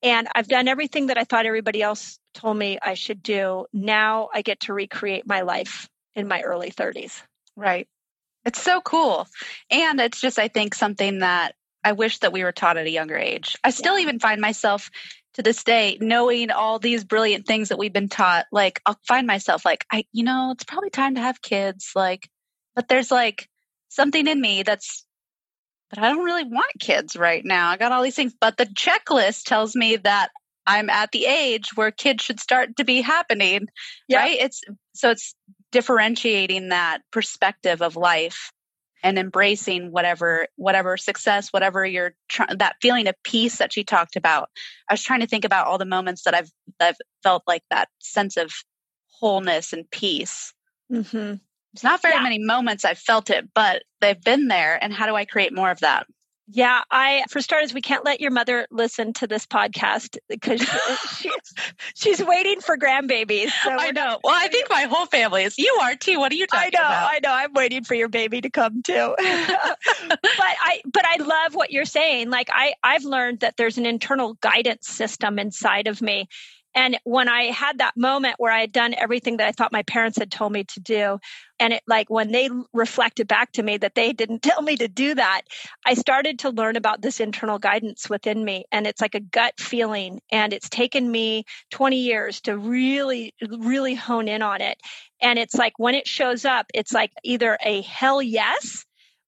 [0.01, 3.65] and I've done everything that I thought everybody else told me I should do.
[3.73, 7.21] Now I get to recreate my life in my early 30s.
[7.55, 7.87] Right.
[8.47, 9.27] It's so cool.
[9.69, 12.89] And it's just, I think, something that I wish that we were taught at a
[12.89, 13.57] younger age.
[13.61, 14.03] I still yeah.
[14.03, 14.89] even find myself
[15.33, 18.45] to this day knowing all these brilliant things that we've been taught.
[18.53, 21.91] Like I'll find myself like, I, you know, it's probably time to have kids.
[21.93, 22.29] Like,
[22.73, 23.49] but there's like
[23.89, 25.05] something in me that's,
[25.89, 27.69] but I don't really want kids right now.
[27.69, 30.29] I got all these things, but the checklist tells me that
[30.65, 33.67] I'm at the age where kids should start to be happening.
[34.07, 34.19] Yeah.
[34.19, 34.39] Right.
[34.39, 34.61] It's
[34.93, 35.35] so it's
[35.71, 38.51] differentiating that perspective of life
[39.03, 44.15] and embracing whatever whatever success whatever you're tr- that feeling of peace that she talked
[44.15, 44.49] about
[44.89, 46.49] i was trying to think about all the moments that i've
[46.79, 48.51] that i've felt like that sense of
[49.07, 50.53] wholeness and peace
[50.91, 51.35] mm-hmm.
[51.73, 52.23] it's not very yeah.
[52.23, 55.69] many moments i've felt it but they've been there and how do i create more
[55.69, 56.07] of that
[56.49, 60.61] yeah, I for starters, we can't let your mother listen to this podcast because
[61.17, 61.29] she,
[61.95, 63.49] she's waiting for grandbabies.
[63.63, 64.19] So I know.
[64.23, 65.57] Well, I think my whole family is.
[65.57, 66.19] You are too.
[66.19, 66.87] What are you talking I know.
[66.87, 67.11] About?
[67.11, 67.33] I know.
[67.33, 69.15] I'm waiting for your baby to come too.
[69.19, 72.29] but I but I love what you're saying.
[72.29, 76.27] Like I I've learned that there's an internal guidance system inside of me
[76.77, 79.81] and when I had that moment where I had done everything that I thought my
[79.81, 81.17] parents had told me to do,
[81.59, 84.87] and it like when they reflected back to me that they didn't tell me to
[84.87, 85.43] do that,
[85.85, 88.65] I started to learn about this internal guidance within me.
[88.71, 90.21] And it's like a gut feeling.
[90.31, 94.79] And it's taken me 20 years to really, really hone in on it.
[95.21, 98.85] And it's like when it shows up, it's like either a hell yes,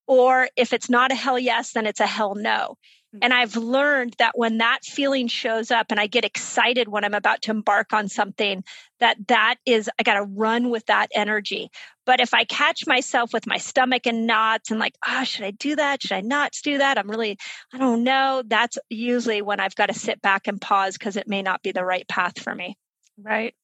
[0.08, 2.78] or if it's not a hell yes, then it's a hell no.
[3.16, 3.24] Mm-hmm.
[3.24, 7.16] And I've learned that when that feeling shows up and I get excited when I'm
[7.16, 8.64] about to embark on something,
[9.00, 11.72] that that is, I got to run with that energy.
[12.06, 15.46] But if I catch myself with my stomach in knots and like, ah, oh, should
[15.46, 16.04] I do that?
[16.04, 17.00] Should I not do that?
[17.00, 17.38] I'm really,
[17.74, 18.44] I don't know.
[18.46, 21.72] That's usually when I've got to sit back and pause because it may not be
[21.72, 22.78] the right path for me.
[23.18, 23.56] Right.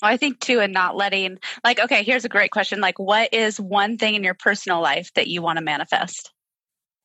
[0.00, 2.80] I think too, and not letting, like, okay, here's a great question.
[2.80, 6.32] Like, what is one thing in your personal life that you want to manifest?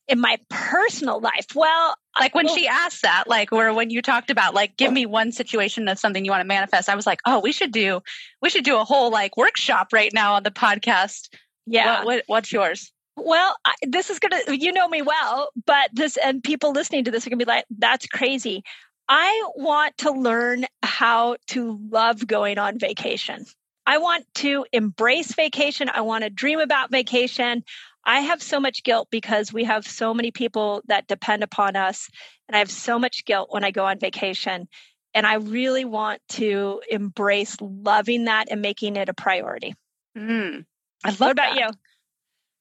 [0.08, 1.48] In my personal life?
[1.56, 4.92] Well, like when well, she asked that, like where when you talked about like give
[4.92, 7.72] me one situation of something you want to manifest, I was like, oh, we should
[7.72, 8.02] do
[8.42, 11.30] we should do a whole like workshop right now on the podcast.
[11.66, 12.92] Yeah, what, what, what's yours?
[13.18, 17.12] Well, I, this is gonna you know me well, but this and people listening to
[17.12, 18.64] this are gonna be like, that's crazy.
[19.10, 23.46] I want to learn how to love going on vacation.
[23.86, 25.90] I want to embrace vacation.
[25.90, 27.64] I want to dream about vacation.
[28.08, 32.10] I have so much guilt because we have so many people that depend upon us.
[32.48, 34.70] And I have so much guilt when I go on vacation.
[35.14, 39.76] And I really want to embrace loving that and making it a priority.
[40.18, 40.66] Mm,
[41.04, 41.60] I love what about that.
[41.60, 41.70] you?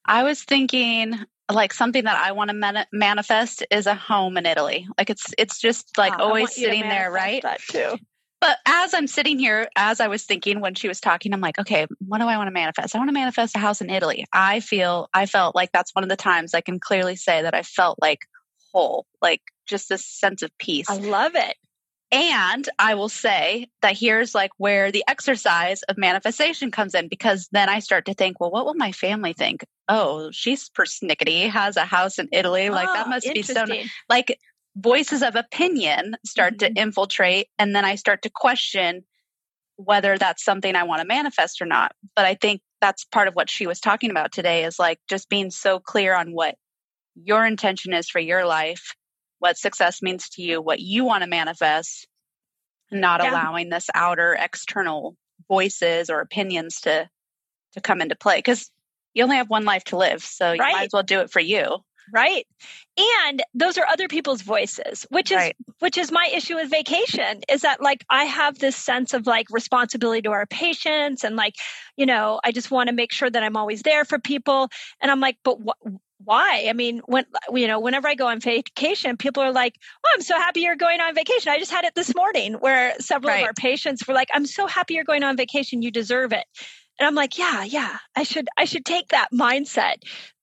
[0.05, 1.15] I was thinking
[1.51, 4.89] like something that I want to man- manifest is a home in Italy.
[4.99, 7.43] Like it's it's just like oh, always sitting there, right?
[7.43, 7.99] That too.
[8.41, 11.59] But as I'm sitting here, as I was thinking when she was talking, I'm like,
[11.59, 12.95] okay, what do I want to manifest?
[12.95, 14.27] I want to manifest a house in Italy.
[14.33, 17.55] I feel, I felt like that's one of the times I can clearly say that
[17.55, 18.21] I felt like
[18.73, 20.89] whole, like just this sense of peace.
[20.89, 21.57] I love it.
[22.13, 27.49] And I will say that here's like where the exercise of manifestation comes in because
[27.51, 29.65] then I start to think, well, what will my family think?
[29.89, 32.71] Oh, she's persnickety, has a house in Italy.
[32.71, 33.65] Like oh, that ah, must be so
[34.09, 34.39] like
[34.77, 36.75] voices of opinion start mm-hmm.
[36.75, 39.05] to infiltrate and then I start to question
[39.77, 41.93] whether that's something I want to manifest or not.
[42.15, 45.29] But I think that's part of what she was talking about today is like just
[45.29, 46.57] being so clear on what
[47.15, 48.95] your intention is for your life,
[49.39, 52.07] what success means to you, what you want to manifest,
[52.91, 53.31] not yeah.
[53.31, 55.17] allowing this outer external
[55.49, 57.09] voices or opinions to
[57.73, 58.71] to come into play because
[59.13, 60.73] you only have one life to live so you right.
[60.73, 61.77] might as well do it for you
[62.13, 62.47] right
[63.25, 65.57] and those are other people's voices which is right.
[65.81, 69.47] which is my issue with vacation is that like i have this sense of like
[69.51, 71.55] responsibility to our patients and like
[71.97, 74.69] you know i just want to make sure that i'm always there for people
[75.01, 75.77] and i'm like but what
[76.25, 76.67] why?
[76.69, 80.23] I mean, when you know, whenever I go on vacation, people are like, "Oh, I'm
[80.23, 83.41] so happy you're going on vacation." I just had it this morning where several right.
[83.41, 85.83] of our patients were like, "I'm so happy you're going on vacation.
[85.83, 86.45] You deserve it."
[86.99, 89.97] And I'm like, "Yeah, yeah, I should I should take that mindset."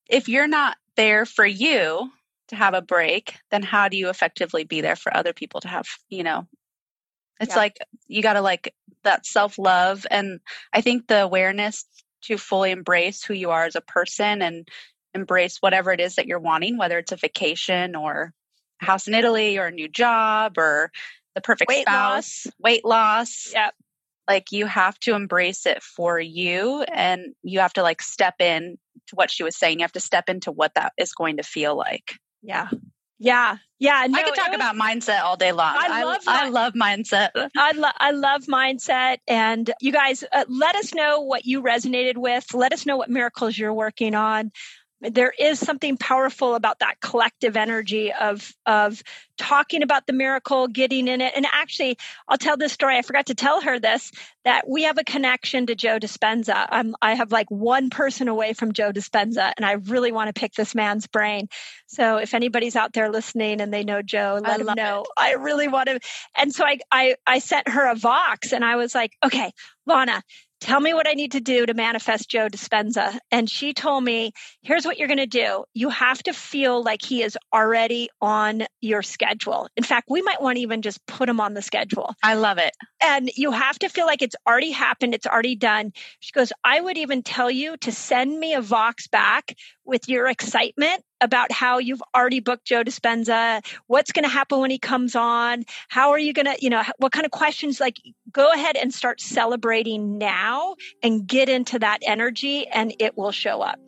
[0.10, 2.12] If you're not there for you
[2.50, 5.68] to have a break, then how do you effectively be there for other people to
[5.68, 6.48] have, you know?
[7.40, 7.58] It's yeah.
[7.58, 10.06] like you got to like that self love.
[10.10, 10.40] And
[10.72, 11.86] I think the awareness
[12.24, 14.68] to fully embrace who you are as a person and
[15.14, 18.34] embrace whatever it is that you're wanting, whether it's a vacation or
[18.82, 20.92] a house in Italy or a new job or
[21.36, 22.54] the perfect weight spouse, loss.
[22.60, 23.52] weight loss.
[23.54, 23.74] Yep
[24.28, 28.78] like you have to embrace it for you and you have to like step in
[29.08, 31.44] to what she was saying you have to step into what that is going to
[31.44, 32.16] feel like.
[32.42, 32.70] Yeah.
[33.20, 33.58] Yeah.
[33.80, 35.76] Yeah no, i could talk was, about mindset all day long.
[35.78, 37.30] I love i, I love mindset.
[37.58, 42.18] I, lo- I love mindset and you guys uh, let us know what you resonated
[42.18, 42.54] with.
[42.54, 44.52] Let us know what miracles you're working on
[45.12, 49.04] there is something powerful about that collective energy of of
[49.38, 51.34] talking about the miracle getting in it.
[51.36, 51.98] And actually
[52.28, 52.98] i'll tell this story.
[52.98, 54.12] I forgot to tell her this
[54.46, 56.68] that we have a connection to joe dispenza.
[56.70, 60.40] I'm, i have like one person away from joe dispenza and i really want to
[60.40, 61.50] pick this man's brain.
[61.88, 65.02] So if anybody's out there listening and they know joe let them know.
[65.02, 65.08] it.
[65.18, 66.00] i really want to
[66.36, 69.52] and so I, I i sent her a vox and i was like okay
[69.86, 70.24] lana
[70.64, 73.20] tell me what I need to do to manifest Joe Dispenza.
[73.32, 74.32] And she told me,
[74.62, 75.66] here's what you're going to do.
[75.74, 79.68] You have to feel like he is already on your schedule.
[79.76, 82.16] In fact, we might want to even just put him on the schedule.
[82.24, 82.72] I love it.
[83.02, 85.92] And you have to feel like it's already happened, it's already done.
[86.22, 90.28] She goes, I would even tell you to send me a Vox back with your
[90.28, 95.16] excitement about how you've already booked Joe Dispenza, what's going to happen when he comes
[95.16, 97.98] on, how are you going to, you know, what kind of questions like
[98.32, 103.62] go ahead and start celebrating now and get into that energy and it will show
[103.62, 103.80] up.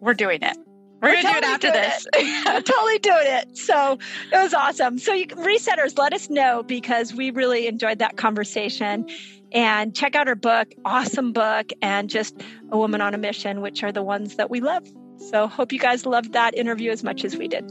[0.00, 0.56] We're doing it.
[1.02, 2.64] We're, We're gonna totally do it after this.
[2.64, 3.56] totally doing it.
[3.56, 3.98] So
[4.32, 4.98] it was awesome.
[4.98, 9.06] So you resetters, let us know because we really enjoyed that conversation.
[9.52, 12.40] And check out her book, awesome book, and just
[12.70, 14.86] a woman on a mission, which are the ones that we love.
[15.28, 17.70] So hope you guys loved that interview as much as we did.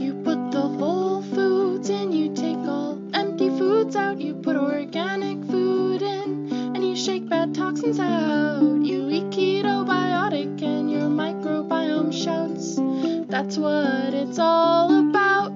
[0.00, 5.44] You put the whole foods in, you take all empty foods out, you put organic
[5.44, 8.62] food in, and you shake bad toxins out.
[8.62, 12.80] You eat keto biotic and your microbiome shouts.
[13.28, 15.52] That's what it's all about.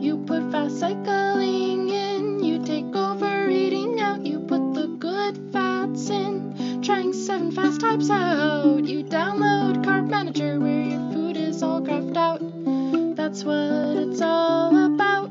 [0.00, 6.10] You put fast cycling in, you take over eating out, you put the good fats
[6.10, 6.37] in,
[6.88, 8.82] trying seven fast types out.
[8.82, 12.40] You download Carb Manager where your food is all graphed out.
[13.14, 15.30] That's what it's all about.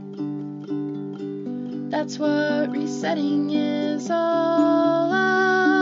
[1.89, 5.76] That's what resetting is all about.